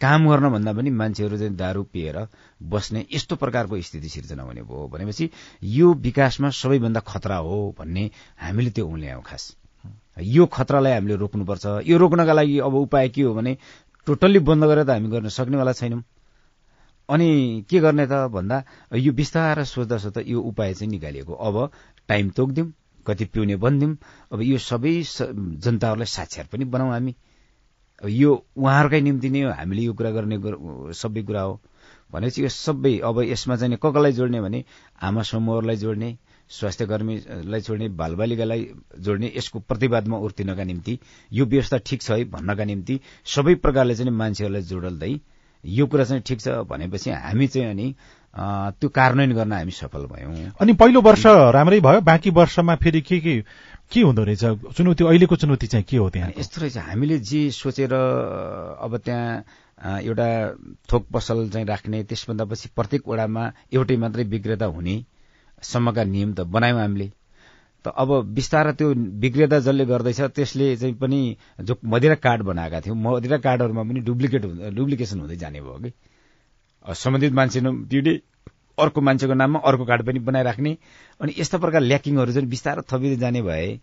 काम 0.00 0.28
गर्न 0.30 0.48
भन्दा 0.50 0.72
पनि 0.72 0.90
मान्छेहरू 0.90 1.38
चाहिँ 1.38 1.54
दारू 1.56 1.82
पिएर 1.92 2.16
बस्ने 2.62 3.04
यस्तो 3.12 3.36
प्रकारको 3.36 3.80
स्थिति 3.80 4.08
सिर्जना 4.08 4.42
हुने 4.42 4.62
भयो 4.62 4.86
भनेपछि 4.88 5.30
यो 5.62 5.92
विकासमा 6.06 6.50
सबैभन्दा 6.50 7.00
खतरा 7.00 7.36
हो 7.36 7.58
भन्ने 7.78 8.10
हामीले 8.38 8.70
त्यो 8.70 8.86
उल्यायौँ 8.86 9.22
खास। 9.22 9.44
यो 10.18 10.46
खतरालाई 10.46 10.92
हामीले 10.92 11.16
रोक्नुपर्छ। 11.16 11.66
यो 11.86 11.98
रोक्नका 11.98 12.32
लागि 12.32 12.58
अब 12.58 12.74
उपाय 12.74 13.08
के 13.08 13.22
हो 13.22 13.34
भने 13.34 13.56
टोटल्ली 14.06 14.38
बन्द 14.38 14.64
गरेर 14.64 14.84
त 14.84 14.90
हामी 14.90 15.08
गर्न 15.08 15.28
सक्नेवाला 15.28 15.72
छैनौँ। 15.72 16.02
अनि 17.08 17.64
के 17.70 17.80
गर्ने 17.80 18.06
त 18.06 18.26
भन्दा 18.30 18.62
यो 18.94 19.12
बिस्तार 19.12 19.64
सोच्दा 19.64 19.98
सोच्दा 19.98 20.20
यो 20.26 20.40
उपाय 20.40 20.74
चाहिँ 20.74 20.90
निकालिएको। 20.90 21.34
अब 21.34 21.70
टाइम 22.08 22.30
तोकिदिउँ। 22.30 22.72
कति 23.06 23.24
पिउने 23.32 23.56
बनिदिउँ 23.56 23.96
अब 24.32 24.40
यो 24.42 24.58
सबै 24.58 24.92
जनताहरूलाई 25.64 26.06
साक्षर 26.16 26.46
पनि 26.52 26.64
बनाऊ 26.64 26.90
हामी। 26.90 27.14
यो 28.02 28.30
उहाँहरूकै 28.56 29.00
निम्ति 29.00 29.28
नै 29.30 29.40
हामीले 29.52 29.82
यो 29.82 29.92
कुरा 29.94 30.10
गर्ने 30.10 30.36
सबै 30.94 31.22
कुरा 31.22 31.42
हो। 31.42 31.60
भनेपछि 32.12 32.42
यो 32.42 32.48
सबै 32.48 32.98
अब 33.04 33.20
यसमा 33.22 33.56
चाहिँ 33.56 33.76
कसलाई 33.82 34.12
जोड्ने 34.12 34.40
भने 34.40 34.64
आमा 35.02 35.22
समूहहरूलाई 35.22 35.76
जोड्ने 35.76 36.16
स्वास्थ्य 36.50 36.86
कर्मीलाई 36.86 37.60
जोड्ने 37.60 37.88
बालबालिकालाई 38.00 38.62
जोड्ने 39.00 39.32
यसको 39.36 39.58
प्रतिवादमा 39.60 40.16
उर्तिनका 40.18 40.64
निम्ति 40.64 40.98
यो 41.32 41.44
व्यवस्था 41.46 41.78
ठिक 41.86 42.02
छ 42.02 42.10
है 42.10 42.24
भन्नका 42.30 42.64
निम्ति 42.64 43.00
सबै 43.26 43.54
प्रकारले 43.64 43.94
चाहिँ 43.94 44.12
मान्छेहरूलाई 44.12 44.62
जोडल्दै 44.62 45.12
यो 45.64 45.86
कुरा 45.86 46.04
चाहिँ 46.04 46.22
ठिक 46.22 46.40
छ। 46.40 46.48
भनेपछि 46.68 47.10
हामी 47.10 47.46
चाहिँ 47.46 47.70
अनि 47.70 47.94
त्यो 48.34 48.88
कार्यान्वयन 48.90 49.32
गर्न 49.34 49.52
हामी 49.52 49.70
सफल 49.70 50.06
भयौँ। 50.10 50.52
अनि 50.60 50.72
पहिलो 50.74 51.00
वर्ष 51.00 51.26
राम्रै 51.54 51.80
भयो 51.80 52.00
बाँकी 52.02 52.30
वर्षमा 52.34 52.74
फेरि 52.82 53.00
के 53.00 53.18
के 53.20 53.34
के 53.92 54.00
हुँदो 54.00 54.22
रहेछ? 54.24 54.44
चुनौती 54.76 55.04
अहिलेको 55.04 55.36
चुनौती 55.36 55.66
चाहिँ 55.66 55.84
के 55.88 55.96
हो 55.96 56.08
त्यहाँ 56.10 56.32
यस्तो 56.38 56.60
रहेछ 56.60 56.76
हामीले 56.78 57.18
जे 57.18 57.50
सोचेर 57.50 57.92
अब 57.94 58.96
त्यहाँ 59.04 60.00
एउटा 60.02 60.28
थोक 60.92 61.06
पसल 61.14 61.48
चाहिँ 61.50 61.66
राख्ने 61.66 62.02
त्यसभन्दा 62.10 62.44
पछि 62.44 62.68
प्रत्येक 62.76 63.08
वडामा 63.08 63.42
एउटै 63.74 63.96
मात्रै 63.96 64.24
विक्रेता 64.34 64.66
हुने 64.66 64.96
सम्मका 65.62 66.04
नियम 66.04 66.32
त 66.34 66.40
बनायौँ 66.50 66.80
हामीले। 66.80 67.10
त 67.84 67.92
अब 67.94 68.10
बिस्तार 68.34 68.70
त्यो 68.72 68.88
विक्रेता 69.22 69.58
जसले 69.60 69.84
गर्दैछ 69.86 70.20
त्यसले 70.34 70.76
चाहिँ 70.76 70.94
पनि 70.98 71.36
जो 71.60 71.76
मदिरा 71.84 72.14
कार्ड 72.24 72.42
बनाएका 72.42 72.80
थियौँ। 72.80 72.96
मदिरा 72.96 73.38
कार्डहरूमा 73.46 73.82
पनि 73.82 74.00
डुप्लिकेट 74.08 74.44
डुप्लिकेसन 74.74 75.20
हुँदै 75.20 75.36
जाने 75.36 75.60
भयो 75.60 75.78
कि। 75.84 75.92
सम्बन्धित 76.84 77.32
मान्छे 77.32 77.60
पिउडे 77.60 78.20
अर्को 78.78 79.00
मान्छेको 79.00 79.34
नाममा 79.34 79.58
अर्को 79.60 79.84
कार्ड 79.84 80.06
पनि 80.06 80.18
बनाइराख्ने। 80.18 80.76
अनि 81.20 81.34
यस्ता 81.38 81.58
प्रकार 81.58 81.80
ल्याकिङहरू 81.80 82.32
चाहिँ 82.32 82.48
बिस्तारै 82.48 82.82
थपिँदै 82.82 83.16
जाने 83.16 83.42
भए 83.42 83.80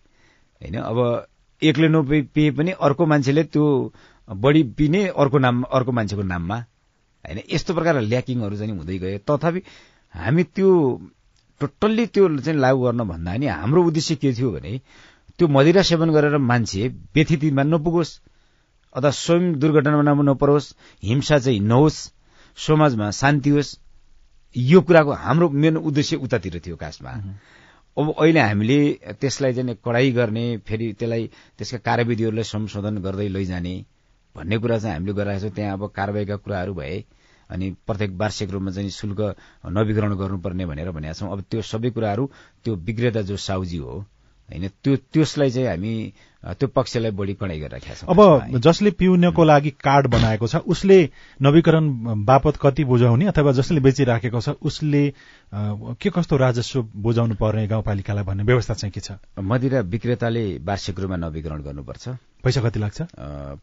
होइन 0.60 0.76
अब 0.76 1.26
एकले 1.62 1.88
नपिए 1.88 2.50
पनि 2.50 2.70
अर्को 2.70 3.06
मान्छेले 3.06 3.44
त्यो 3.44 3.92
बढी 4.28 4.62
पिने 4.62 5.06
अर्को 5.06 5.38
नाम 5.38 5.62
अर्को 5.62 5.92
मान्छेको 5.92 6.22
नाममा 6.22 6.56
होइन 7.24 7.40
यस्तो 7.52 7.74
प्रकार 7.74 8.00
ल्याकिङहरू 8.00 8.56
चाहिँ 8.56 8.76
हुँदै 8.76 8.98
गए 8.98 9.18
तथापि 9.18 9.62
हामी 10.14 10.44
त्यो 10.44 10.70
टोटल्ली 11.60 12.06
त्यो 12.06 12.38
चाहिँ 12.38 12.58
लागू 12.58 12.82
गर्न 12.82 13.04
भन्दा 13.04 13.36
नि 13.36 13.46
हाम्रो 13.46 13.82
उद्देश्य 13.82 14.14
के 14.14 14.32
थियो 14.34 14.50
भने 14.50 14.80
त्यो 15.38 15.48
मदिरा 15.48 15.82
सेवन 15.82 16.10
गरेर 16.10 16.36
मान्छे 16.36 16.88
व्यथितिमा 17.14 17.62
नपुगोस् 17.62 18.20
अथवा 18.94 19.10
स्वयं 19.10 19.52
दुर्घटनामा 19.58 20.22
नपरोस् 20.22 20.74
हिंसा 21.02 21.38
चाहिँ 21.38 21.60
नहोस् 21.60 22.12
समाजमा 22.56 23.10
शान्ति 23.10 23.50
होस्। 23.50 23.78
यो 24.56 24.80
कुराको 24.80 25.12
हाम्रो 25.12 25.48
मेन 25.48 25.76
उद्देश्य 25.78 26.16
उतातिर 26.16 26.60
थियो 26.66 26.76
खासमा 26.76 27.10
अब 27.96 28.14
अहिले 28.18 28.40
हामीले 28.40 28.78
त्यसलाई 29.20 29.52
चाहिँ 29.54 29.76
कडाई 29.84 30.12
गर्ने 30.12 30.44
फेरि 30.68 30.92
त्यसलाई 30.92 31.26
त्यसका 31.58 31.78
कार्यविधिहरूलाई 31.78 32.44
संशोधन 32.44 32.98
गर्दै 33.02 33.28
लैजाने 33.28 33.74
भन्ने 34.34 34.58
कुरा 34.58 34.78
चाहिँ 34.78 34.94
हामीले 34.94 35.12
गरिरहेको 35.12 35.48
छौँ। 35.48 35.54
त्यहाँ 35.56 35.72
अब 35.72 35.86
कारवाहीका 35.96 36.36
कुराहरू 36.36 36.74
भए 36.74 37.04
अनि 37.50 37.70
प्रत्येक 37.86 38.10
वार्षिक 38.16 38.50
रूपमा 38.50 38.70
चाहिँ 38.70 38.90
शुल्क 38.90 39.20
नवीकरण 39.68 40.14
गर्नुपर्ने 40.16 40.66
भनेर 40.66 40.90
भनेका 40.90 41.12
छौँ। 41.12 41.32
अब 41.32 41.40
त्यो 41.50 41.62
सबै 41.62 41.90
कुराहरू 41.90 42.30
त्यो 42.64 42.74
विक्रेता 42.76 43.22
जो 43.22 43.36
साउजी 43.36 43.78
हो 43.78 44.04
होइन 44.50 44.68
त्यो 44.82 44.96
त्यसलाई 45.12 45.50
चाहिँ 45.50 45.68
हामी 45.68 45.94
त्यो 46.42 46.68
पक्षलाई 46.74 47.10
बढी 47.14 47.34
कडाइ 47.38 47.58
गरिराखेका 47.60 47.94
छौँ। 47.94 48.08
अब 48.10 48.58
जसले 48.58 48.90
पिउनको 48.98 49.44
लागि 49.44 49.70
कार्ड 49.78 50.06
बनाएको 50.10 50.46
छ 50.46 50.56
उसले 50.66 50.98
नवीकरण 51.40 52.24
बापत 52.26 52.58
कति 52.62 52.84
बुझाउने 52.84 53.26
अथवा 53.30 53.52
जसले 53.52 53.80
बेचिराखेको 53.80 54.40
छ 54.40 54.48
उसले 54.60 55.02
के 56.02 56.10
कस्तो 56.10 56.36
राजस्व 56.36 56.82
बुझाउनु 56.82 57.34
पर्ने 57.38 57.66
गाउँपालिकालाई 57.68 58.24
भन्ने 58.24 58.42
व्यवस्था 58.42 58.74
चाहिँ 58.74 58.92
के 58.92 59.00
छ? 59.00 59.12
मदिरा 59.38 59.80
विक्रेताले 59.86 60.44
वार्षिक 60.66 60.98
रूपमा 61.00 61.16
नवीकरण 61.16 61.62
गर्नुपर्छ। 61.62 62.08
पैसा 62.42 62.60
कति 62.60 62.78
लाग्छ? 62.80 63.00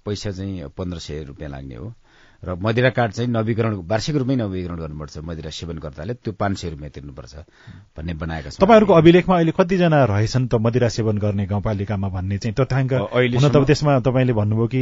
पैसा 0.05 0.31
चाहिँ 0.31 0.71
पन्ध्र 0.77 0.99
सय 0.99 1.23
रुपियाँ 1.27 1.51
लाग्ने 1.51 1.75
हो। 1.75 1.93
र 2.39 2.55
मदिरा 2.55 2.89
कार्ड 2.95 3.11
चाहिँ 3.11 3.29
नवीकरण 3.29 3.73
वार्षिक 3.83 4.15
रूपमै 4.15 4.35
नवीकरण 4.35 4.77
गर्नुपर्छ। 4.79 5.17
मदिरा 5.27 5.49
सेवनकर्ताले 5.51 6.13
त्यो 6.23 6.31
पाँच 6.39 6.57
सय 6.57 6.69
रुपियाँ 6.69 6.91
तिर्नुपर्छ 6.95 7.33
भन्ने 7.97 8.13
बनाएका 8.15 8.49
छन्। 8.49 8.63
तपाईँहरूको 8.63 8.93
अभिलेखमा 8.93 9.35
अहिले 9.35 9.51
कतिजना 9.51 9.99
रहेछन् 10.07 10.47
त 10.47 10.55
मदिरा 10.55 10.89
सेवन 10.89 11.17
गर्ने 11.19 11.45
गाउँपालिकामा 11.51 12.07
भन्ने 12.07 12.37
चाहिँ 12.39 12.55
तथ्याङ्क? 12.55 12.93
हुन 13.11 13.49
त 13.51 13.57
त्यसमा 13.67 13.99
तपाईँले 13.99 14.33
भन्नुभयो 14.39 14.67
कि 14.67 14.81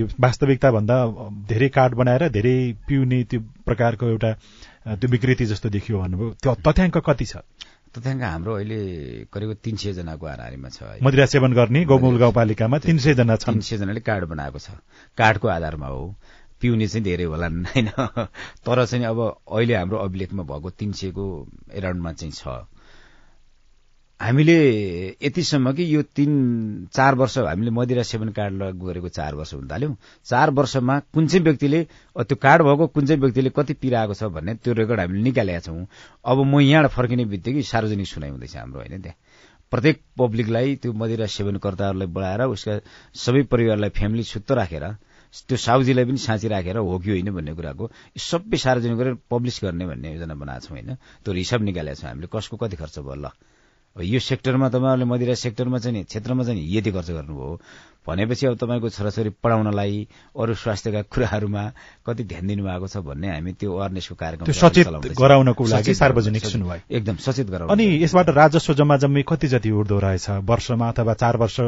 यो 0.00 0.06
वास्तविकता 0.16 0.70
भन्दा 0.70 0.96
धेरै 1.44 1.68
कार्ड 1.76 1.92
बनाएर 1.94 2.28
धेरै 2.32 2.56
पिउने 2.88 3.22
त्यो 3.28 3.40
प्रकारको 3.68 4.08
एउटा 4.08 4.32
त्यो 4.96 5.08
विकृति 5.10 5.44
जस्तो 5.44 5.68
देखियो 5.76 5.98
भन्नुभयो। 6.00 6.30
त्यो 6.40 6.54
तथ्याङ्क 6.64 6.98
कति 7.04 7.24
छ? 7.24 7.36
तथ्याङ्क 7.94 8.22
हाम्रो 8.22 8.52
अहिले 8.54 8.78
करिब 9.30 9.50
तिन 9.62 9.76
सय 9.76 9.92
जनाको 9.94 10.26
हाराहारीमा 10.26 10.68
छ 10.68 10.98
मदिरा 10.98 11.26
सेवन 11.30 11.52
गर्ने 11.52 11.84
गौमूल 11.84 12.16
गाउँपालिकामा 12.18 12.78
तिन 12.80 12.98
सय 12.98 13.14
जना 13.14 13.36
छन्। 13.38 13.54
तिन 13.54 13.60
सय 13.60 13.76
जनाले 13.78 14.00
कार्ड 14.00 14.24
बनाएको 14.24 14.58
छ। 14.58 14.74
कार्डको 15.14 15.48
आधारमा 15.48 15.86
हो। 15.86 16.02
पिउने 16.60 16.86
चाहिँ 16.86 17.04
धेरै 17.04 17.24
होला 17.24 17.46
होइन? 17.46 17.88
तर 18.66 18.84
चाहिँ 18.86 19.04
अब 19.04 19.20
अहिले 19.48 19.74
हाम्रो 19.74 19.98
अभिलेखमा 19.98 20.42
भएको 20.42 20.70
तिन 20.70 20.92
सयको 20.92 21.24
एराउन्डमा 21.72 22.12
चाहिँ 22.12 22.32
छ। 22.32 22.66
हामीले 24.20 24.56
यतिसम्म 25.22 25.72
कि 25.72 25.84
यो 25.94 26.02
तिन 26.16 26.32
चार 26.92 27.14
वर्ष 27.14 27.38
हामीले 27.38 27.70
मदिरा 27.70 28.02
सेवन 28.02 28.28
कार्ड 28.32 28.62
गरेको 28.82 29.08
चार 29.08 29.34
वर्ष 29.34 29.54
हुन 29.54 29.68
थाल्यौँ। 29.68 29.96
चार 30.24 30.50
वर्षमा 30.50 30.98
कुन 31.12 31.26
चाहिँ 31.26 31.44
व्यक्तिले 31.44 31.82
त्यो 32.16 32.36
कार्ड 32.36 32.62
भएको 32.62 32.86
कुन 32.86 33.06
चाहिँ 33.06 33.20
व्यक्तिले 33.20 33.50
कति 33.50 33.74
पिराएको 33.74 34.14
छ 34.14 34.30
भन्ने 34.30 34.54
त्यो 34.54 34.72
रेकर्ड 34.74 35.00
हामीले 35.00 35.22
निकालेका 35.22 35.60
छौँ। 35.60 35.86
अब 36.24 36.38
म 36.46 36.60
यहाँबाट 36.60 36.90
फर्किने 36.90 37.24
बित्तिकै 37.26 37.62
सार्वजनिक 37.62 38.06
सुनाइ 38.06 38.30
हुँदैछ 38.30 38.56
हाम्रो 38.56 38.80
होइन 38.80 39.02
त्यहाँ। 39.02 39.18
प्रत्येक 39.72 40.00
पब्लिकलाई 40.18 40.76
त्यो 40.76 40.92
मदिरा 40.92 41.26
सेवनकर्ताहरूलाई 41.26 42.08
बढाएर 42.08 42.42
उसका 42.46 42.78
सबै 43.14 43.42
परिवारलाई 43.50 43.90
फ्यामिली 43.90 44.22
छुत्त 44.24 44.52
राखेर 44.52 44.84
त्यो 45.48 45.56
साउजीलाई 45.56 46.04
पनि 46.04 46.18
साँची 46.18 46.48
राखेर 46.48 46.76
हो 46.76 46.98
कि 46.98 47.10
होइन 47.10 47.30
भन्ने 47.30 47.52
कुराको 47.54 47.90
सबै 48.18 48.56
सार्वजनिक 48.56 48.98
गरेर 48.98 49.14
पब्लिस 49.30 49.60
गर्ने 49.62 49.86
भन्ने 49.86 50.12
योजना 50.14 50.34
बनाएको 50.34 50.66
छौँ 50.66 50.76
होइन। 50.76 50.94
त्यो 51.24 51.34
हिसाब 51.34 51.60
निकालेको 51.62 52.00
छौँ 52.00 52.08
हामीले। 52.08 52.28
कसको 52.30 52.56
कति 52.56 52.76
खर्च 52.76 52.98
भयो 52.98 53.14
ल। 53.14 53.26
यो 53.96 54.18
सेक्टरमा 54.20 54.68
तपाईँहरूले 54.68 55.04
मदिरा 55.04 55.34
सेक्टरमा 55.34 55.78
चाहिँ 55.78 56.04
क्षेत्रमा 56.04 56.42
चाहिँ 56.44 56.62
यति 56.76 56.90
खर्च 56.92 57.10
गर्नुभयो। 57.10 57.58
भनेपछि 58.06 58.46
अब 58.46 58.56
तपाईँको 58.56 58.88
छोराछोरी 58.90 59.30
पढाउनलाई 59.44 60.06
अरू 60.36 60.54
स्वास्थ्यका 60.54 61.02
कुराहरूमा 61.08 61.64
कति 62.06 62.24
ध्यान 62.24 62.46
दिनुभएको 62.46 62.86
छ 62.86 62.96
भन्ने 63.02 63.28
हामी 63.30 63.52
त्यो 63.56 63.72
अवेरनेसको 63.74 64.14
कार्यक्रम 64.14 64.52
सचेत 64.52 64.88
गराउनको 65.20 65.64
लागि 65.64 65.94
सार्वजनिक 65.94 66.44
सुनवाई 66.46 66.80
एकदम 66.90 67.16
सचेत 67.26 67.50
गराउनु 67.50 67.72
अनि 67.72 67.86
यसबाट 68.04 68.28
राजस्व 68.36 68.74
जम्मा 68.74 68.96
जम्मी 69.04 69.22
कति 69.28 69.48
जति 69.48 69.70
उठ्दो 69.80 69.98
रहेछ 69.98 70.30
वर्षमा 70.44 70.88
अथवा 70.88 71.14
चार 71.14 71.36
वर्ष 71.36 71.60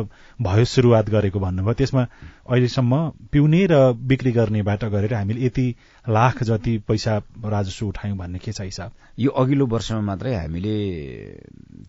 भयो 0.42 0.64
सुरुवात 0.64 1.10
गरेको 1.10 1.38
भन्नुभयो। 1.40 1.74
त्यसमा 1.74 2.02
अहिलेसम्म 2.46 2.92
पिउने 3.32 3.66
र 3.70 3.92
बिक्री 4.06 4.32
गर्नेबाट 4.32 4.84
गरेर 4.84 5.14
हामीले 5.14 5.46
यति 5.46 5.66
लाख 6.08 6.42
जति 6.42 6.76
पैसा 6.88 7.16
राजस्व 7.44 7.86
उठायौँ 7.86 8.16
भन्ने 8.18 8.38
के 8.38 8.52
छ 8.52 8.60
हिसाब? 8.60 8.90
यो 9.18 9.30
अघिल्लो 9.32 9.66
वर्षमा 9.66 10.00
मात्रै 10.00 10.34
हामीले 10.34 10.76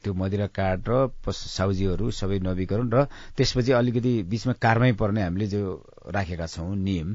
त्यो 0.03 0.13
मदिरा 0.13 0.47
कार्ड 0.47 0.89
र 0.89 1.31
साउजीहरू 1.31 2.11
सबै 2.11 2.39
नवीकरण 2.39 2.89
र 2.89 3.03
त्यसपछि 3.37 3.71
अलिकति 3.71 4.13
बीचमा 4.37 4.53
कारवाही 4.61 4.93
पर्ने 5.01 5.21
हामीले 5.23 5.47
जो 5.49 5.61
राखेका 6.13 6.45
छौँ 6.45 6.75
नियम 6.77 7.09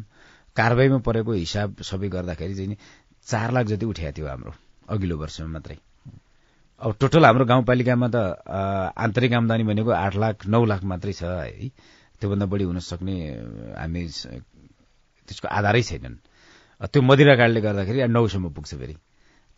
कारवाहीमा 0.59 0.99
परेको 1.07 1.33
हिसाब 1.33 1.83
सबै 1.87 2.09
गर्दाखेरि 2.11 2.55
चाहिँ 2.55 2.77
चार 3.27 3.53
लाख 3.55 3.67
जति 3.71 3.87
उठाएको 3.87 4.17
थियो 4.19 4.27
हाम्रो 4.27 4.53
अघिल्लो 4.91 5.17
वर्षमा 5.23 5.47
मात्रै। 5.55 5.79
अब 6.83 6.91
टोटल 7.01 7.25
हाम्रो 7.25 7.45
गाउँपालिकामा 7.47 8.09
त 8.11 8.17
आन्तरिक 8.99 9.33
आमदानी 9.39 9.65
भनेको 9.71 9.91
आठ 9.95 10.15
लाख 10.19 10.47
नौ 10.51 10.65
लाख 10.67 10.83
मात्रै 10.83 11.13
छ 11.15 11.23
है। 11.23 11.71
त्योभन्दा 12.19 12.47
बढी 12.51 12.65
हुन 12.67 12.79
सक्ने 12.91 13.15
हामी 13.79 14.03
त्यसको 15.29 15.47
आधारै 15.49 15.83
छैनन्। 15.83 16.17
त्यो 16.91 17.03
मदिरा 17.03 17.35
कार्डले 17.39 17.61
गर्दाखेरि 17.63 17.99
नौसम्म 18.11 18.51
पुग्छ 18.51 18.75
फेरि। 18.75 18.95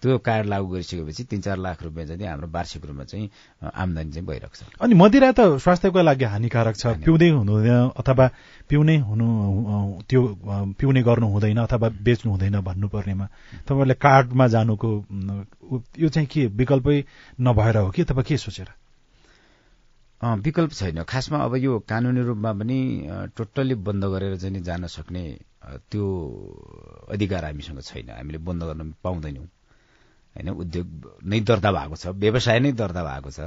त्यो 0.04 0.18
कार्ड 0.20 0.46
लागू 0.52 0.66
गरिसकेपछि 0.68 1.24
तिन 1.32 1.40
चार 1.40 1.56
लाख 1.64 1.82
रुपियाँ 1.82 2.06
चाहिँ 2.06 2.28
हाम्रो 2.28 2.48
वार्षिक 2.52 2.84
रूपमा 2.84 3.04
चाहिँ 3.08 3.26
आमदानी 3.72 4.10
चाहिँ 4.12 4.26
भइरहेको 4.28 4.56
छ। 4.56 4.68
अनि 4.84 4.94
मदिरा 4.94 5.32
त 5.32 5.56
स्वास्थ्यको 5.64 6.02
लागि 6.04 6.24
हानिकारक 6.28 6.76
छ। 6.76 7.00
पिउँदै 7.08 7.28
हुनुहुँदैन 7.40 7.96
अथवा 7.96 8.26
पिउने 8.68 8.96
हुनु 9.08 9.26
त्यो 10.04 10.20
पिउने 10.76 11.00
गर्नु 11.08 11.26
हुँदैन 11.32 11.58
अथवा 11.64 11.88
बेच्नु 12.04 12.28
हुँदैन 12.36 12.60
भन्नुपर्नेमा। 12.60 13.26
तपाईँहरूले 13.64 13.96
कार्डमा 13.96 14.46
जानुको 14.52 14.90
यो 16.04 16.08
चाहिँ 16.12 16.28
के 16.28 16.46
विकल्पै 16.52 16.96
नभएर 17.40 17.76
हो 17.76 17.90
कि? 17.90 18.02
अथवा 18.04 18.22
के 18.28 18.36
सोचेर? 18.36 18.68
विकल्प 20.20 20.72
छैन। 20.72 21.02
खासमा 21.08 21.38
अब 21.48 21.56
यो 21.56 21.78
कानुनी 21.88 22.20
रूपमा 22.28 22.52
पनि 22.60 22.78
टोटल्ली 23.36 23.74
बन्द 23.88 24.04
गरेर 24.12 24.36
चाहिँ 24.36 24.62
जान 24.62 24.86
सक्ने 24.86 25.24
त्यो 25.90 26.04
अधिकार 27.12 27.44
हामीसँग 27.44 27.80
छैन। 27.80 28.08
हामीले 28.12 28.38
बन्द 28.38 28.62
गर्न 28.64 28.92
पाउँदैनौँ। 29.04 29.48
होइन 30.36 30.48
उद्योग 30.50 30.86
नै 31.24 31.40
दर्ता 31.40 31.72
भएको 31.72 31.96
छ 31.96 32.06
व्यवसाय 32.16 32.60
नै 32.60 32.72
दर्ता 32.72 33.02
भएको 33.04 33.30
छ 33.30 33.40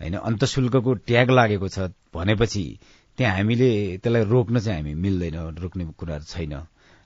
होइन 0.00 0.14
अन्तशुल्कको 0.14 0.94
ट्याग 1.06 1.30
लागेको 1.30 1.68
छ 1.68 1.90
भनेपछि 2.14 2.64
त्यहाँ 3.18 3.36
हामीले 3.36 3.98
त्यसलाई 3.98 4.24
रोक्न 4.24 4.58
चाहिँ 4.58 4.80
हामी 4.80 4.94
मिल्दैन 4.94 5.36
रोक्ने 5.56 5.84
कुराहरू 5.92 6.24
छैन। 6.24 6.54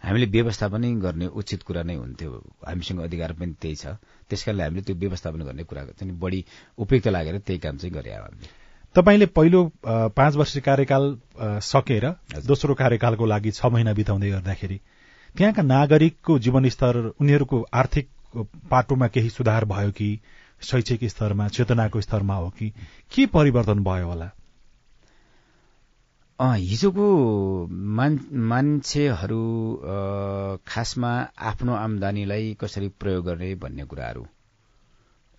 हामीले 0.02 0.26
व्यवस्थापन 0.26 0.82
गर्ने 1.00 1.26
उचित 1.26 1.62
कुरा 1.62 1.82
नै 1.82 1.94
हुन्थ्यो। 1.94 2.30
हामीसँग 2.66 3.00
अधिकार 3.00 3.32
पनि 3.32 3.54
त्यही 3.60 3.74
छ। 3.74 3.86
त्यस 4.30 4.44
कारणले 4.44 4.62
हामीले 4.62 4.82
त्यो 4.82 4.96
व्यवस्थापन 4.96 5.42
गर्ने 5.42 5.64
कुरा 5.64 5.84
चाहिँ 5.90 6.14
बढी 6.14 6.44
उपयुक्त 6.78 7.08
लागेर 7.08 7.38
त्यही 7.38 7.58
काम 7.58 7.76
चाहिँ 7.76 7.94
गरे 7.94 8.12
हामीले। 8.12 8.46
तपाईँले 8.94 9.26
पहिलो 9.26 9.60
पाँच 10.14 10.36
वर्ष 10.36 10.56
कार्यकाल 10.58 11.04
सकेर 11.66 12.06
दोस्रो 12.46 12.74
कार्यकालको 12.74 13.26
लागि 13.26 13.50
छ 13.50 13.66
महिना 13.66 13.92
बिताउँदै 13.92 14.30
गर्दाखेरि 14.30 14.78
त्यहाँका 15.34 15.62
नागरिकको 15.64 16.38
जीवनस्तर 16.38 16.96
उनीहरूको 17.20 17.66
आर्थिक 17.74 18.08
पाटोमा 18.70 19.08
केही 19.08 19.30
सुधार 19.30 19.64
भयो 19.64 19.90
कि 19.90 20.20
शैक्षिक 20.62 21.04
स्तरमा 21.04 21.48
चेतनाको 21.48 22.00
स्तरमा 22.00 22.34
हो 22.34 22.50
कि 22.50 22.70
के 23.14 23.26
परिवर्तन 23.26 23.84
भयो 23.84 24.06
होला? 24.06 24.30
हिजोको 26.40 27.06
मान 27.70 28.18
मान्छेहरू 28.32 29.42
खासमा 30.66 31.10
आफ्नो 31.38 31.74
आमदानीलाई 31.74 32.56
कसरी 32.60 32.88
प्रयोग 32.88 33.24
गर्ने 33.24 33.54
भन्ने 33.54 33.84
कुराहरू 33.84 34.26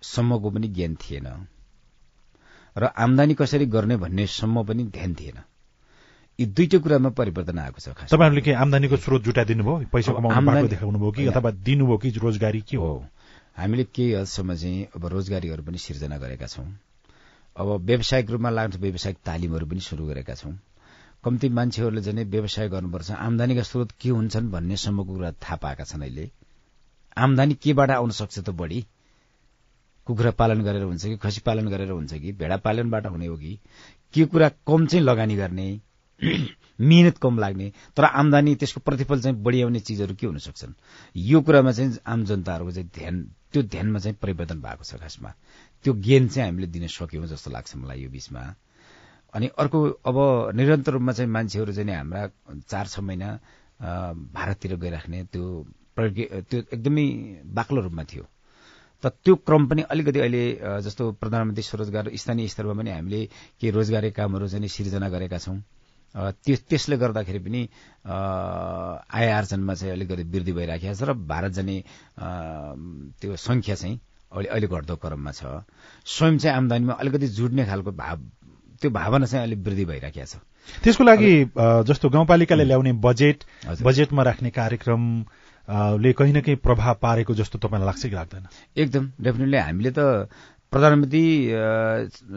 सम्मको 0.02 0.50
पनि 0.50 0.68
ज्ञान 0.68 0.94
थिएन। 0.94 1.26
र 2.76 2.84
आमदानी 2.84 3.34
कसरी 3.34 3.66
गर्ने 3.66 3.96
भन्ने 3.96 4.26
सम्म 4.26 4.64
पनि 4.64 4.84
ध्यान 4.84 5.14
थिएन। 5.14 5.38
यी 6.38 6.46
दुईटै 6.46 6.78
कुरामा 6.84 7.10
परिवर्तन 7.16 7.58
आएको 7.58 7.80
छ 7.80 7.92
खास 7.96 8.10
तपाईँहरूले 8.12 8.40
के 8.44 8.52
आमदानीको 8.52 8.96
स्रोत 8.96 9.22
जुटाइदिनु 9.24 9.64
भयो 9.64 9.88
पैसा 9.88 10.12
कमाउनु 10.12 10.68
देखाउनु 10.68 10.98
भयो 10.98 11.10
कि 11.16 11.26
अथवा 11.32 11.50
दिनुभयो 11.50 11.96
कि 11.96 12.10
रोजगारी 12.10 12.60
के 12.60 12.76
हो? 12.76 13.04
हामीले 13.56 13.84
केही 13.84 14.12
हदसम्म 14.12 14.54
चाहिँ 14.54 14.86
अब 14.96 15.06
रोजगारीहरू 15.06 15.62
पनि 15.62 15.78
सिर्जना 15.78 16.18
गरेका 16.18 16.46
छौँ। 16.46 16.68
अब 17.56 17.68
व्यावसायिक 17.88 18.30
रूपमा 18.30 18.50
लाग्ने 18.50 18.80
व्यावसायिक 18.80 19.18
तालिमहरू 19.24 19.66
पनि 19.66 19.80
सुरु 19.80 20.06
गरेका 20.06 20.34
छौँ। 20.34 20.52
कम्ती 21.24 21.48
मान्छेहरूले 21.48 22.02
चाहिँ 22.02 22.24
व्यवसाय 22.24 22.68
गर्नुपर्छ। 22.68 23.10
आमदानीका 23.10 23.62
स्रोत 23.62 23.92
के 24.00 24.08
हुन्छन् 24.08 24.50
भन्ने 24.50 24.76
सम्मको 24.76 25.12
कुरा 25.14 25.32
थाहा 25.32 25.56
पाएका 25.56 25.84
छन् 25.84 26.02
अहिले। 26.02 26.30
आमदानी 27.16 27.54
केबाट 27.54 27.90
आउन 27.90 28.10
सक्छ 28.10 28.38
त 28.38 28.50
बढी? 28.50 28.84
कुखुरा 30.06 30.30
पालन 30.30 30.62
गरेर 30.62 30.82
हुन्छ 30.82 31.04
कि 31.06 31.16
खसी 31.16 31.40
पालन 31.40 31.68
गरेर 31.68 31.90
हुन्छ 31.90 32.14
कि 32.14 32.32
भेडा 32.32 32.56
पालनबाट 32.56 33.06
हुने 33.06 33.26
हो 33.26 33.36
कि? 33.36 33.58
के 34.14 34.24
कुरा 34.24 34.48
कम 34.48 34.86
चाहिँ 34.86 35.04
लगानी 35.04 35.36
गर्ने? 35.36 35.80
मिहिनेत 36.80 37.18
कम 37.18 37.38
लाग्ने 37.38 37.72
तर 37.96 38.04
आमदानी 38.04 38.54
त्यसको 38.54 38.80
प्रतिफल 38.80 39.20
चाहिँ 39.20 39.42
बढी 39.42 39.62
आउने 39.62 39.80
चिजहरू 39.80 40.14
के 40.14 40.26
हुन 40.26 40.38
सक्छन्? 40.38 40.72
यो 41.16 41.40
कुरामा 41.40 41.72
चाहिँ 41.72 41.98
आम 42.06 42.24
जनताहरूको 42.24 42.72
चाहिँ 42.72 42.90
ध्यान 42.94 43.22
त्यो 43.52 43.62
ध्यानमा 43.64 43.98
चाहिँ 43.98 44.16
परिवर्तन 44.22 44.60
भएको 44.60 44.84
छ 44.84 44.96
खासमा। 44.96 45.30
त्यो 45.84 45.94
ज्ञान 45.94 46.28
चाहिँ 46.28 46.50
हामीले 46.50 46.66
दिन 46.66 46.86
सक्यौँ 46.88 47.26
जस्तो 47.26 47.50
लाग्छ 47.50 47.76
मलाई 47.76 48.00
यो 48.02 48.10
बिचमा। 48.10 48.42
अनि 49.34 49.46
अर्को 49.58 49.78
अब 50.04 50.16
निरन्तर 50.54 50.92
रूपमा 50.92 51.12
चाहिँ 51.12 51.30
मान्छेहरू 51.30 51.72
चाहिँ 51.72 51.94
हाम्रा 51.94 52.22
चार 52.68 52.86
छ 52.86 53.00
महिना 53.00 53.28
भारततिर 54.32 54.76
गइराख्ने 54.76 55.24
त्यो 55.24 55.44
त्यो 55.96 56.60
एकदमै 56.72 57.06
बाक्लो 57.52 57.80
रूपमा 57.80 58.04
थियो। 58.04 58.24
त 59.04 59.12
त्यो 59.24 59.34
क्रम 59.36 59.66
पनि 59.66 59.82
अलिकति 59.82 60.18
अहिले 60.18 60.42
जस्तो 60.82 61.12
प्रधानमन्त्री 61.12 61.62
स्वरोजगार 61.62 62.10
स्थानीय 62.16 62.48
स्तरमा 62.48 62.74
पनि 62.74 62.90
हामीले 62.90 63.24
केही 63.60 63.70
रोजगारी 63.70 64.10
कामहरू 64.10 64.48
चाहिँ 64.48 64.68
सिर्जना 64.68 65.08
गरेका 65.08 65.38
छौँ। 65.38 65.60
त्यस 66.14 66.60
त्यसले 66.68 66.96
गर्दाखेरि 66.96 67.38
पनि 67.38 67.62
आय 68.06 69.30
आर्जनमा 69.30 69.74
चाहिँ 69.74 69.92
अलिकति 69.92 70.22
वृद्धि 70.22 70.52
भइराखेको 70.52 70.94
छ 70.94 71.02
र 71.02 71.12
भारत 71.12 71.52
जाने 71.52 71.76
त्यो 73.20 73.36
संख्या 73.36 73.74
चाहिँ 73.74 74.00
अहिले 74.32 74.48
अहिले 74.48 74.66
घट्दो 74.66 74.96
क्रममा 74.96 75.32
छ। 75.32 75.64
स्वयं 76.06 76.38
चाहिँ 76.38 76.56
आमदानीमा 76.56 76.92
अलिकति 76.94 77.26
जुट्ने 77.36 77.66
खालको 77.66 77.92
भाव 77.92 78.16
त्यो 78.80 78.90
भावना 78.90 79.26
चाहिँ 79.26 79.44
अलिक 79.46 79.58
वृद्धि 79.66 79.84
भइराखेको 79.84 80.26
छ। 80.26 80.36
त्यसको 80.84 81.04
लागि 81.04 81.32
जस्तो 81.86 82.08
गाउँपालिकाले 82.10 82.64
ल्याउने 82.64 82.92
बजेट 83.00 83.44
बजेटमा 83.82 84.22
राख्ने 84.22 84.50
कार्यक्रम 84.50 85.02
ले 86.02 86.12
कहीँ 86.12 86.32
न 86.32 86.40
कहीँ 86.40 86.56
प्रभाव 86.62 86.94
पारेको 87.02 87.34
जस्तो 87.34 87.58
तपाईँलाई 87.58 87.86
लाग्छ 87.86 88.02
कि 88.06 88.14
लाग्दैन? 88.14 88.46
एकदम 88.76 89.04
डेफिनेटली 89.20 89.58
हामीले 89.58 89.90
त 89.98 90.28
प्रधानमन्त्री 90.72 91.24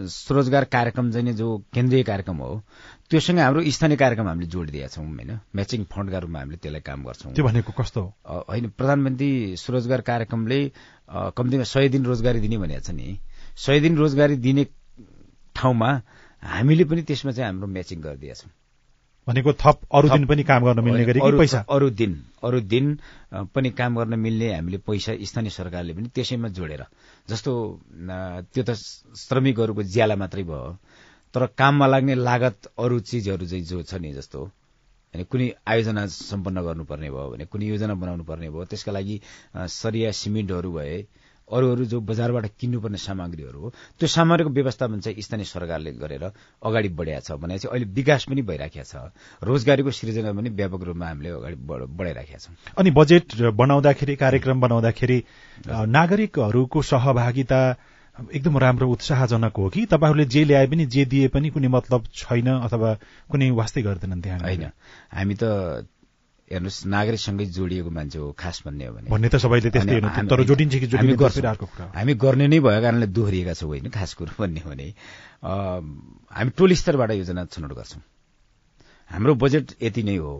स्वरोजगार 0.08 0.63
कार्यक्रम 0.69 1.12
चाहिँ 1.12 1.34
जो 1.34 1.58
केन्द्रीय 1.73 2.03
कार्यक्रम 2.03 2.38
हो 2.38 2.62
त्योसँग 3.11 3.39
हाम्रो 3.39 3.61
स्थानीय 3.65 3.97
कार्यक्रम 3.97 4.27
हामीले 4.27 4.47
जोडिदिएका 4.53 4.87
छौँ 4.93 5.05
होइन? 5.05 5.31
म्याचिङ 5.55 5.83
फन्डका 5.89 6.17
रूपमा 6.19 6.39
हामीले 6.39 6.57
त्यसलाई 6.61 6.81
काम 6.85 6.99
गर्छौँ। 7.05 7.33
त्यो 7.33 7.45
भनेको 7.45 7.71
कस्तो 7.73 8.01
होइन 8.49 8.65
प्रधानमन्त्री 8.77 9.29
स्वरोजगार 9.57 10.01
कार्यक्रमले 10.05 10.59
कम्तीमा 11.33 11.65
सय 11.73 11.89
दिन 11.89 12.05
रोजगारी 12.05 12.39
दिने 12.45 12.57
भनेको 12.61 12.85
छ 12.85 12.89
नि। 12.93 13.17
सय 13.57 13.79
दिन 13.81 13.97
रोजगारी 13.97 14.35
दिने 14.45 14.63
ठाउँमा 15.55 15.89
हामीले 16.43 16.83
पनि 16.85 17.01
त्यसमा 17.09 17.31
चाहिँ 17.33 17.49
हाम्रो 17.49 17.67
म्याचिङ 17.67 17.97
गरिदिएका 18.01 18.37
छौँ। 18.39 18.51
भनेको 19.27 19.53
थप 19.53 19.77
अरू 19.93 20.07
दिन 20.09 20.25
पनि 20.25 20.43
काम 20.43 20.61
गर्न 20.65 20.79
मिल्ने 20.85 21.05
गरी 21.05 21.19
पैसा? 21.37 21.59
अरू 21.69 21.89
दिन 21.89 22.13
अरू 22.43 22.59
दिन 22.61 22.85
पनि 23.53 23.69
काम 23.73 23.97
गर्न 23.97 24.19
मिल्ने 24.19 24.53
हामीले 24.53 24.77
पैसा 24.85 25.17
स्थानीय 25.21 25.49
सरकारले 25.49 25.93
पनि 25.93 26.07
त्यसैमा 26.13 26.47
जोडेर 26.49 26.83
जस्तो 27.29 27.51
त्यो 28.53 28.63
त 28.63 28.73
श्रमिकहरूको 29.17 29.83
ज्याला 29.85 30.15
मात्रै 30.15 30.43
भयो। 30.45 30.77
तर 31.33 31.45
काममा 31.57 31.87
लाग्ने 31.87 32.15
लागत 32.15 32.71
अरू 32.77 32.99
चिजहरू 32.99 33.45
चाहिँ 33.45 33.63
जो 33.65 33.81
छ 33.83 33.93
नि 33.95 34.13
जस्तो 34.13 34.39
होइन 35.13 35.23
कुनै 35.25 35.47
आयोजना 35.67 36.05
सम्पन्न 36.07 36.61
गर्नुपर्ने 36.61 37.09
भयो 37.09 37.29
भने 37.29 37.45
कुनै 37.45 37.65
योजना 37.65 37.93
बनाउनु 37.93 38.23
पर्ने 38.23 38.49
भयो 38.49 38.65
त्यसका 38.65 38.91
लागि 38.91 39.21
सरिया 39.55 40.11
सिमेन्टहरू 40.13 40.71
भए 40.71 41.05
अरू 41.47 41.71
अरू 41.71 41.85
जो 41.85 41.99
बजारबाट 42.01 42.45
किन्नुपर्ने 42.59 42.97
सामग्रीहरू 42.97 43.59
हो 43.59 43.69
त्यो 43.99 44.07
सामग्रीको 44.07 44.49
व्यवस्थापन 44.49 44.99
चाहिँ 44.99 45.21
स्थानीय 45.21 45.45
सरकारले 45.45 45.91
गरेर 45.97 46.23
अगाडि 46.61 46.89
बढाएको 46.93 47.25
छ 47.25 47.39
भने 47.41 47.57
चाहिँ 47.57 47.73
अहिले 47.73 47.93
विकास 47.93 48.25
पनि 48.29 48.41
भइराखेको 48.45 48.85
छ। 48.85 49.09
रोजगारीको 49.43 49.91
सृजना 49.91 50.33
पनि 50.33 50.49
व्यापक 50.49 50.81
रूपमा 50.83 51.07
हामीले 51.07 51.29
अगाडि 51.29 51.55
बढाइराखेका 51.89 52.37
छौँ। 52.37 52.55
अनि 52.77 52.91
बजेट 52.91 53.25
बनाउँदाखेरि 53.53 54.15
कार्यक्रम 54.15 54.61
बनाउँदाखेरि 54.61 55.17
नागरिकहरूको 55.89 56.81
सहभागिता 56.81 57.61
एकदम 58.34 58.58
राम्रो 58.58 58.89
उत्साहजनक 58.89 59.58
हो 59.58 59.69
कि? 59.69 59.86
तपाईँहरूले 59.86 60.25
जे 60.25 60.43
ल्याए 60.43 60.67
पनि 60.67 60.86
जे 60.86 61.05
दिए 61.05 61.27
पनि 61.27 61.49
कुनै 61.49 61.67
मतलब 61.67 62.05
छैन 62.13 62.47
अथवा 62.47 62.93
कुनै 63.32 63.49
वास्तै 63.51 63.82
गर्दैनन् 63.82 64.21
त्यहाँ। 64.21 64.39
होइन। 64.39 64.65
हामी 65.13 65.36
त 65.36 65.88
हेर्नुहोस् 66.51 66.86
नागरिकसँगै 66.88 67.45
जोडिएको 67.45 67.89
मान्छे 67.89 68.19
हो 68.19 68.32
खास 68.34 68.63
भन्ने 68.65 68.86
हो 68.86 68.93
भने। 68.93 69.10
भन्ने 69.10 69.29
त 69.29 69.36
सबैले 69.36 69.69
त्यस्तै 69.69 70.01
तर 70.25 70.43
जोडिन्छ 70.43 70.75
कि 70.75 70.88
हामी 70.97 71.13
हामी 71.93 72.13
गर्ने 72.13 72.47
नै 72.47 72.60
भएको 72.60 72.82
कारणले 72.82 73.08
दोहोरिएका 73.08 73.53
छौँ 73.53 73.69
होइन 73.69 73.89
खास 73.89 74.13
कुरो 74.13 74.34
भन्ने 74.39 74.62
हो 74.65 74.69
भने। 74.69 74.88
हामी 76.32 76.49
टोल 76.58 76.73
स्तरबाट 76.73 77.12
योजना 77.12 77.45
छनौट 77.45 77.73
गर्छौँ। 77.73 78.01
हाम्रो 79.10 79.36
बजेट 79.36 79.77
यति 79.82 80.03
नै 80.03 80.17
हो। 80.17 80.34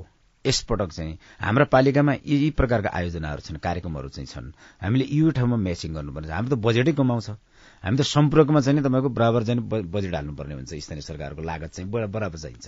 यसपटक 0.46 0.90
चाहिँ 0.90 1.18
हाम्रा 1.42 1.66
पालिकामा 1.66 2.14
यी 2.26 2.50
प्रकारका 2.50 2.90
आयोजनाहरू 2.90 3.42
छन् 3.42 3.58
कार्यक्रमहरू 3.58 4.10
चाहिँ 4.10 4.28
छन्। 4.28 4.54
हामीले 4.82 5.06
यो 5.06 5.30
ठाउँमा 5.30 5.58
म्याचिङ 5.58 5.94
गर्नुपर्ने 5.94 6.34
हाम्रो 6.34 6.56
त 6.56 6.60
बजेटै 6.60 6.94
कमाउँछ। 6.94 7.30
हामी 7.84 7.98
त 7.98 8.02
सम्पर्कमा 8.02 8.60
चाहिँ 8.62 8.84
तपाईँको 8.84 9.10
बराबर 9.10 9.44
चाहिँ 9.44 9.62
बजेट 9.92 10.14
हाल्नुपर्ने 10.16 10.54
हुन्छ। 10.56 10.74
स्थानीय 10.86 11.02
सरकारको 11.02 11.42
लागत 11.42 11.72
चाहिँ 11.76 11.90
बराबर 11.90 12.38
चाहिन्छ। 12.38 12.68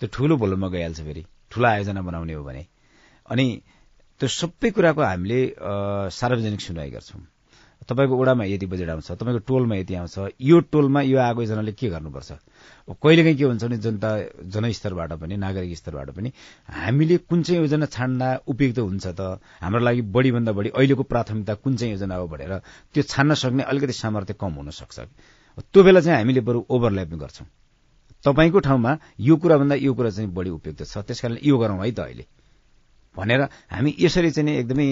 त्यो 0.00 0.06
ठुलो 0.14 0.36
भोलुमा 0.36 0.68
गइहाल्छ 0.68 1.00
फेरि। 1.02 1.22
ठुला 1.50 1.68
आयोजना 1.68 2.02
बनाउने 2.02 2.32
हो 2.32 2.42
भने। 2.44 2.66
अनि 3.30 3.46
त्यो 4.20 4.28
सबै 4.28 4.70
कुराको 4.70 5.02
हामीले 5.02 5.40
सार्वजनिक 6.10 6.60
सुनवाई 6.60 6.90
गर्छौँ। 6.90 7.20
तपाईँको 7.84 8.14
ओडामा 8.16 8.44
यति 8.44 8.66
बजेट 8.66 8.88
आउँछ 8.90 9.10
तपाईँको 9.12 9.38
टोलमा 9.46 9.74
यति 9.76 9.94
आउँछ 9.94 10.18
यो 10.40 10.60
टोलमा 10.72 11.00
यो 11.02 11.18
आएको 11.18 11.40
योजनाले 11.42 11.72
के 11.72 11.88
गर्नुपर्छ? 11.88 12.30
कहिलेकाहीँ 12.88 13.36
के 13.36 13.44
हुन्छ 13.44 13.64
भने 13.64 13.76
जनता 13.78 14.10
जनस्तरबाट 14.54 15.12
पनि 15.20 15.36
नागरिक 15.36 15.76
स्तरबाट 15.76 16.10
पनि 16.16 16.32
हामीले 16.66 17.16
कुन 17.30 17.42
चाहिँ 17.42 17.60
योजना 17.60 17.86
छान्दा 17.86 18.28
उपयुक्त 18.48 18.78
हुन्छ 18.78 19.06
त 19.06 19.20
हाम्रो 19.62 19.80
लागि 19.80 20.02
बढीभन्दा 20.14 20.52
बढी 20.52 20.68
अहिलेको 20.74 21.02
प्राथमिकता 21.02 21.54
कुन 21.54 21.76
चाहिँ 21.76 21.92
योजना 21.92 22.14
हो 22.16 22.26
भनेर 22.26 22.52
त्यो 22.94 23.02
छान्न 23.02 23.34
सक्ने 23.34 23.62
अलिकति 23.62 23.92
सामर्थ्य 23.92 24.34
कम 24.40 24.52
हुन 24.58 24.70
सक्छ। 24.70 24.98
त्यो 25.72 25.82
बेला 25.82 26.00
चाहिँ 26.00 26.18
हामीले 26.18 26.40
बरु 26.40 26.64
ओभरल्यापिङ 26.70 27.18
गर्छौँ। 27.18 27.46
तपाईँको 28.24 28.58
ठाउँमा 28.60 28.98
यो 29.20 29.36
कुराभन्दा 29.36 29.74
यो 29.74 29.94
कुरा 29.94 30.10
चाहिँ 30.10 30.30
बढी 30.34 30.50
उपयुक्त 30.50 30.82
छ। 30.84 30.98
त्यस 31.06 31.20
कारण 31.20 31.38
यो 31.42 31.58
गरौँ 31.58 31.78
है 31.84 31.92
त 31.92 32.00
अहिले। 32.00 32.24
भनेर 33.16 33.40
हामी 33.72 33.94
यसरी 33.98 34.30
चाहिँ 34.30 34.56
एकदमै 34.56 34.88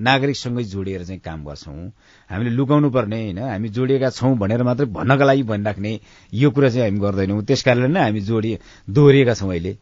नागरिकसँगै 0.00 0.64
जोडिएर 0.64 1.04
चाहिँ 1.04 1.20
काम 1.20 1.44
गर्छौँ। 1.44 1.92
हामीले 2.30 2.50
लुकाउनु 2.50 2.90
पर्ने 2.90 3.18
होइन। 3.22 3.38
हामी 3.38 3.68
जोडिएका 3.68 4.10
छौँ 4.10 4.36
भनेर 4.38 4.62
मात्रै 4.62 4.86
भन्नका 4.88 5.24
लागि 5.24 5.42
भनिराख्ने 5.42 5.92
यो 6.32 6.50
कुरा 6.50 6.68
चाहिँ 6.68 6.88
हामी 6.88 7.00
गर्दैनौँ। 7.00 7.42
त्यस 7.44 7.62
कारणले 7.62 7.88
नै 7.88 8.00
हामी 8.00 8.20
जोडिए 8.20 8.58
दोहोरिएका 8.88 9.34
छौँ 9.34 9.50
अहिले। 9.50 9.76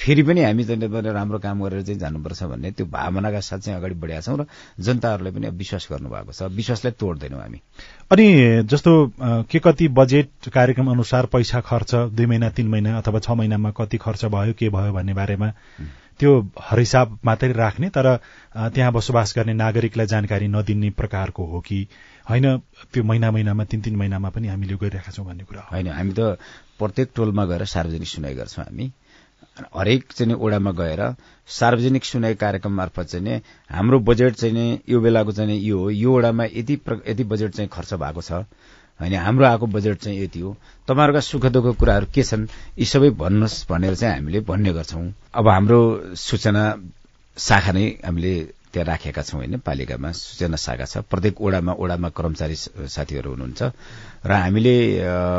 फेरि 0.00 0.22
पनि 0.22 0.40
हामी 0.42 0.64
चाहिँ 0.64 1.12
राम्रो 1.12 1.38
काम 1.38 1.60
गरेर 1.60 1.82
चाहिँ 1.82 1.98
जानुपर्छ 2.00 2.42
भन्ने 2.42 2.70
त्यो 2.72 2.86
भावनाका 2.88 3.40
साथ 3.40 3.58
चाहिँ 3.58 3.78
अगाडि 3.78 3.94
बढेका 4.00 4.20
छौँ 4.20 4.36
र 4.40 4.46
जनताहरूले 4.80 5.30
पनि 5.30 5.48
विश्वास 5.52 5.88
गर्नुभएको 5.92 6.32
छ। 6.32 6.48
विश्वासलाई 6.56 6.92
तोड्दैनौँ 6.96 7.40
हामी। 7.40 7.60
अनि 8.08 8.26
जस्तो 8.64 8.92
के 9.44 9.58
कति 9.60 9.88
बजेट 9.92 10.48
कार्यक्रम 10.48 10.90
अनुसार 10.90 11.26
पैसा 11.28 11.60
खर्च 11.60 12.16
दुई 12.16 12.26
महिना 12.26 12.48
तीन 12.48 12.68
महिना 12.68 12.96
अथवा 12.98 13.18
छ 13.20 13.30
महिनामा 13.36 13.70
कति 13.76 13.96
खर्च 14.00 14.24
भयो 14.32 14.52
के 14.56 14.68
भयो 14.72 14.92
भन्ने 14.92 15.14
बारेमा 15.14 15.52
त्यो 16.20 16.32
हरिसाब 16.60 17.18
मात्रै 17.24 17.52
राख्ने 17.54 17.88
तर 17.88 18.06
त्यहाँ 18.54 18.92
बसोबास 18.92 19.34
गर्ने 19.36 19.52
नागरिकलाई 19.54 20.06
जानकारी 20.06 20.48
नदिने 20.48 20.90
प्रकारको 20.92 21.44
हो 21.44 21.60
कि 21.60 21.86
होइन 22.30 22.56
त्यो 22.92 23.04
महिना 23.04 23.30
महिनामा 23.30 23.64
तिन 23.64 23.80
तिन 23.80 23.96
महिनामा 23.96 24.28
पनि 24.30 24.48
हामीले 24.48 24.76
गरिरहेका 24.76 25.12
छौँ 25.12 25.26
भन्ने 25.26 25.44
कुरा 25.44 25.68
होइन 25.72 25.88
हामी 25.88 26.12
त 26.12 26.36
प्रत्येक 26.78 27.10
टोलमा 27.16 27.44
गएर 27.44 27.64
सार्वजनिक 27.66 28.08
सुनाइ 28.08 28.34
गर्छौँ 28.34 28.64
हामी। 28.64 28.92
हरेक 29.74 30.12
चाहिँ 30.12 30.34
ओडामा 30.34 30.70
गएर 30.72 31.00
सार्वजनिक 31.48 32.04
सुनाइ 32.04 32.34
कार्यक्रम 32.34 32.72
मार्फत 32.72 33.06
चाहिँ 33.06 33.24
नि 33.24 33.40
हाम्रो 33.70 33.98
बजेट 34.00 34.34
चाहिँ 34.34 34.54
नि 34.54 34.78
यो 34.88 35.00
बेलाको 35.00 35.32
चाहिँ 35.32 35.58
यो 35.58 35.78
हो। 35.78 35.90
यो 35.90 36.12
ओडामा 36.12 36.44
यति 36.44 36.78
यति 37.08 37.24
बजेट 37.24 37.50
चाहिँ 37.50 37.70
खर्च 37.72 37.94
भएको 37.94 38.22
छ। 38.22 38.44
होइन 39.00 39.14
हाम्रो 39.16 39.46
आएको 39.46 39.66
बजेट 39.66 39.98
चाहिँ 39.98 40.22
यति 40.22 40.40
हो। 40.40 40.56
तपाईँहरूका 40.88 41.20
सुख 41.20 41.46
दुःख 41.46 41.66
कुराहरू 41.78 42.06
के 42.14 42.22
छन् 42.22 42.46
यी 42.78 42.84
सबै 42.84 43.10
भन्नुहोस् 43.16 43.66
भनेर 43.70 43.94
चाहिँ 43.94 44.14
हामीले 44.14 44.40
भन्ने 44.40 44.72
गर्छौँ। 44.72 45.06
अब 45.34 45.48
हाम्रो 45.48 45.80
सूचना 46.16 46.64
शाखा 47.36 47.72
नै 47.72 47.86
हामीले 48.04 48.32
त्यहाँ 48.72 48.86
राखेका 48.86 49.22
छौँ 49.22 49.38
होइन 49.40 49.58
पालिकामा 49.58 50.10
सूचना 50.12 50.56
शाखा 50.56 50.84
छ। 50.84 51.02
प्रत्येक 51.10 51.40
ओडामा 51.40 51.72
ओडामा 51.74 52.08
कर्मचारी 52.10 52.56
साथीहरू 52.86 53.30
हुनुहुन्छ। 53.30 53.60
र 54.20 54.30
हामीले 54.32 54.74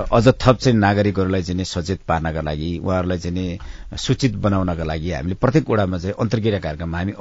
अझ 0.10 0.28
थप 0.36 0.56
चाहिँ 0.58 0.78
नागरिकहरूलाई 0.78 1.44
चाहिँ 1.44 1.66
सचेत 1.66 2.00
पार्नका 2.08 2.42
लागि 2.42 2.70
उहाँहरूलाई 2.80 3.20
चाहिँ 3.20 3.58
सूचित 3.98 4.36
बनाउनका 4.36 4.84
लागि 4.84 5.12
हामीले 5.12 5.36
प्रत्येक 5.38 5.70
ओडामा 5.70 5.98
चाहिँ 5.98 6.16
अन्तर्क्रिया 6.18 6.60
कार्यक्रम 6.60 6.96
हामी 6.96 7.14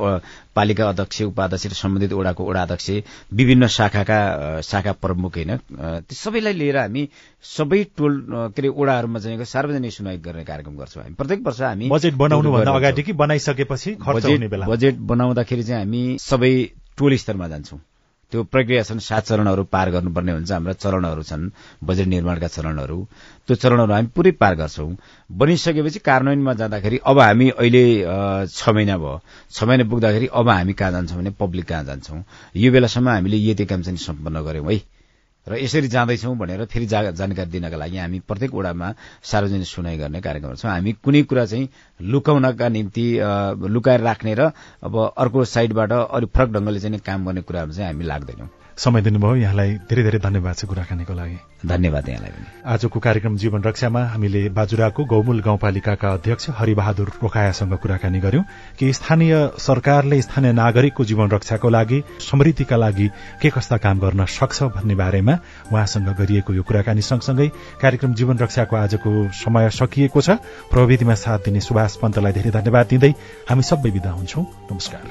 पालिका 0.56 0.88
अध्यक्ष 0.88 1.22
उपाध्यक्ष 1.22 1.66
र 1.66 1.74
सम्बन्धित 1.74 2.12
ओडाको 2.12 2.42
ओडा 2.42 2.62
अध्यक्ष 2.62 2.90
विभिन्न 3.32 3.66
शाखाका 3.68 4.20
शाखा 4.62 4.92
प्रमुख 5.04 5.36
होइन 5.36 5.58
सबैलाई 6.10 6.52
लिएर 6.52 6.76
हामी 6.76 7.08
सबै 7.44 7.82
टोल 7.96 8.14
के 8.30 8.60
अरे 8.60 8.68
ओडाहरूमा 8.68 9.18
चाहिँ 9.18 9.44
सार्वजनिक 9.44 9.92
सुनवाई 9.92 10.16
गर्ने 10.20 10.44
कार्यक्रम 10.44 10.76
गर्छौँ 10.76 11.02
हामी। 11.02 11.14
प्रत्येक 11.14 11.46
वर्ष 11.46 11.60
हामी 11.60 11.88
बजेट 11.88 12.14
बनाउनुभन्दा 12.14 12.72
अगाडि 12.72 13.02
कि 13.02 13.12
बनाइसकेपछि 13.16 13.96
बजेट 14.00 14.98
बनाउँदाखेरि 15.12 15.62
चाहिँ 15.62 15.84
हामी 15.84 16.02
सबै 16.20 16.52
टोल 16.98 17.16
स्तरमा 17.16 17.48
जान्छौँ। 17.48 17.80
त्यो 18.32 18.42
प्रक्रिया 18.46 18.82
छन् 18.86 19.00
सात 19.00 19.24
चरणहरू 19.26 19.64
पार 19.74 19.90
गर्नुपर्ने 19.90 20.32
हुन्छ। 20.32 20.52
हाम्रा 20.52 20.72
चरणहरू 20.72 21.22
छन् 21.22 21.50
बजेट 21.82 22.06
निर्माणका 22.06 22.46
चरणहरू। 22.46 22.98
त्यो 23.48 23.56
चरणहरू 23.56 23.92
हामी 23.92 24.08
पुरै 24.14 24.30
पार 24.38 24.54
गर्छौँ। 24.54 24.94
बनिसकेपछि 25.30 25.98
कार्यान्वयनमा 25.98 26.52
जाँदाखेरि 26.54 27.00
अब 27.02 27.18
हामी 27.18 27.48
अहिले 27.50 27.84
छ 28.46 28.68
महिना 28.70 28.96
भयो। 28.98 29.20
छ 29.50 29.64
महिना 29.64 29.84
पुग्दाखेरि 29.90 30.26
अब 30.30 30.48
हामी 30.48 30.72
कहाँ 30.78 30.92
जान्छौँ 30.92 31.18
भने 31.18 31.30
पब्लिक 31.40 31.66
कहाँ 31.66 31.84
जान्छौँ? 31.84 32.22
यो 32.54 32.72
बेलासम्म 32.72 33.08
हामीले 33.08 33.36
यति 33.50 33.64
काम 33.66 33.82
चाहिँ 33.82 33.98
सम्पन्न 33.98 34.42
गऱ्यौँ 34.46 34.70
है। 34.70 34.78
र 35.50 35.58
यसरी 35.58 35.88
जाँदैछौँ 35.88 36.36
भनेर 36.38 36.64
फेरि 36.64 36.86
जानकारी 36.86 37.50
दिनका 37.50 37.76
लागि 37.76 37.96
हामी 37.98 38.18
प्रत्येक 38.22 38.54
वडामा 38.54 38.92
सार्वजनिक 39.22 39.66
सुनाइ 39.66 39.96
गर्ने 39.98 40.20
कार्यक्रम 40.20 40.54
छौँ। 40.54 40.70
हामी 40.70 40.92
कुनै 41.02 41.22
कुरा 41.26 41.44
चाहिँ 41.46 41.68
लुकाउनका 42.00 42.68
निम्ति 42.68 43.06
लुकाएर 43.68 44.00
राख्ने 44.00 44.34
र 44.34 44.52
अब 44.82 44.94
अर्को 45.18 45.44
साइडबाट 45.46 45.92
अरू 45.92 46.26
फरक 46.34 46.48
ढङ्गले 46.54 46.80
चाहिँ 46.80 46.98
काम 47.02 47.26
गर्ने 47.26 47.42
कुराहरू 47.42 47.72
चाहिँ 47.72 47.92
हामी 47.92 48.04
लाग्दैनौँ। 48.04 48.48
समय 48.80 49.00
दिनुभयो। 49.02 49.36
यहाँलाई 49.36 49.70
धेरै 49.88 50.02
धेरै 50.02 50.18
धन्यवाद 50.18 50.54
छ 50.56 50.64
कुराकानीको 50.64 51.12
लागि। 51.12 51.36
धन्यवाद 51.68 52.08
यहाँलाई 52.08 52.32
पनि। 52.32 52.46
आजको 52.64 52.98
कार्यक्रम 53.00 53.36
जीवन 53.36 53.60
रक्षामा 53.62 54.00
हामीले 54.08 54.48
बाजुराको 54.56 55.04
गौमूल 55.04 55.40
गाउँपालिकाका 55.44 56.08
अध्यक्ष 56.08 56.44
हरिबहादुर 56.56 57.08
रोकायासँग 57.22 57.74
कुराकानी 57.76 58.20
गर्यौं 58.20 58.44
कि 58.78 58.92
स्थानीय 58.92 59.34
सरकारले 59.60 60.20
स्थानीय 60.22 60.52
नागरिकको 60.52 61.04
जीवन 61.04 61.28
रक्षाको 61.30 61.68
लागि 61.68 61.98
समृद्धिका 62.20 62.76
लागि 62.76 63.08
के 63.42 63.48
कस्ता 63.50 63.76
काम 63.76 63.96
गर्न 64.00 64.24
सक्छ 64.24 64.62
भन्ने 64.72 64.94
बारेमा 64.96 65.34
उहाँसँग 65.68 66.08
गरिएको 66.16 66.50
यो 66.54 66.62
कुराकानी 66.64 67.02
सँगसँगै 67.02 67.48
कार्यक्रम 67.82 68.14
जीवन 68.14 68.36
रक्षाको 68.38 68.76
आजको 68.76 69.10
समय 69.34 69.70
सकिएको 69.76 70.20
छ। 70.20 70.40
प्रविधिमा 70.72 71.14
साथ 71.20 71.38
दिने 71.44 71.60
सुभाष 71.60 71.96
पन्तलाई 72.00 72.32
धेरै 72.32 72.50
धन्यवाद 72.50 72.86
दिँदै 72.88 73.12
हामी 73.44 73.62
सबै 73.62 73.90
विदा 73.90 74.10
हुन्छौ। 74.10 74.40
नमस्कार। 74.72 75.04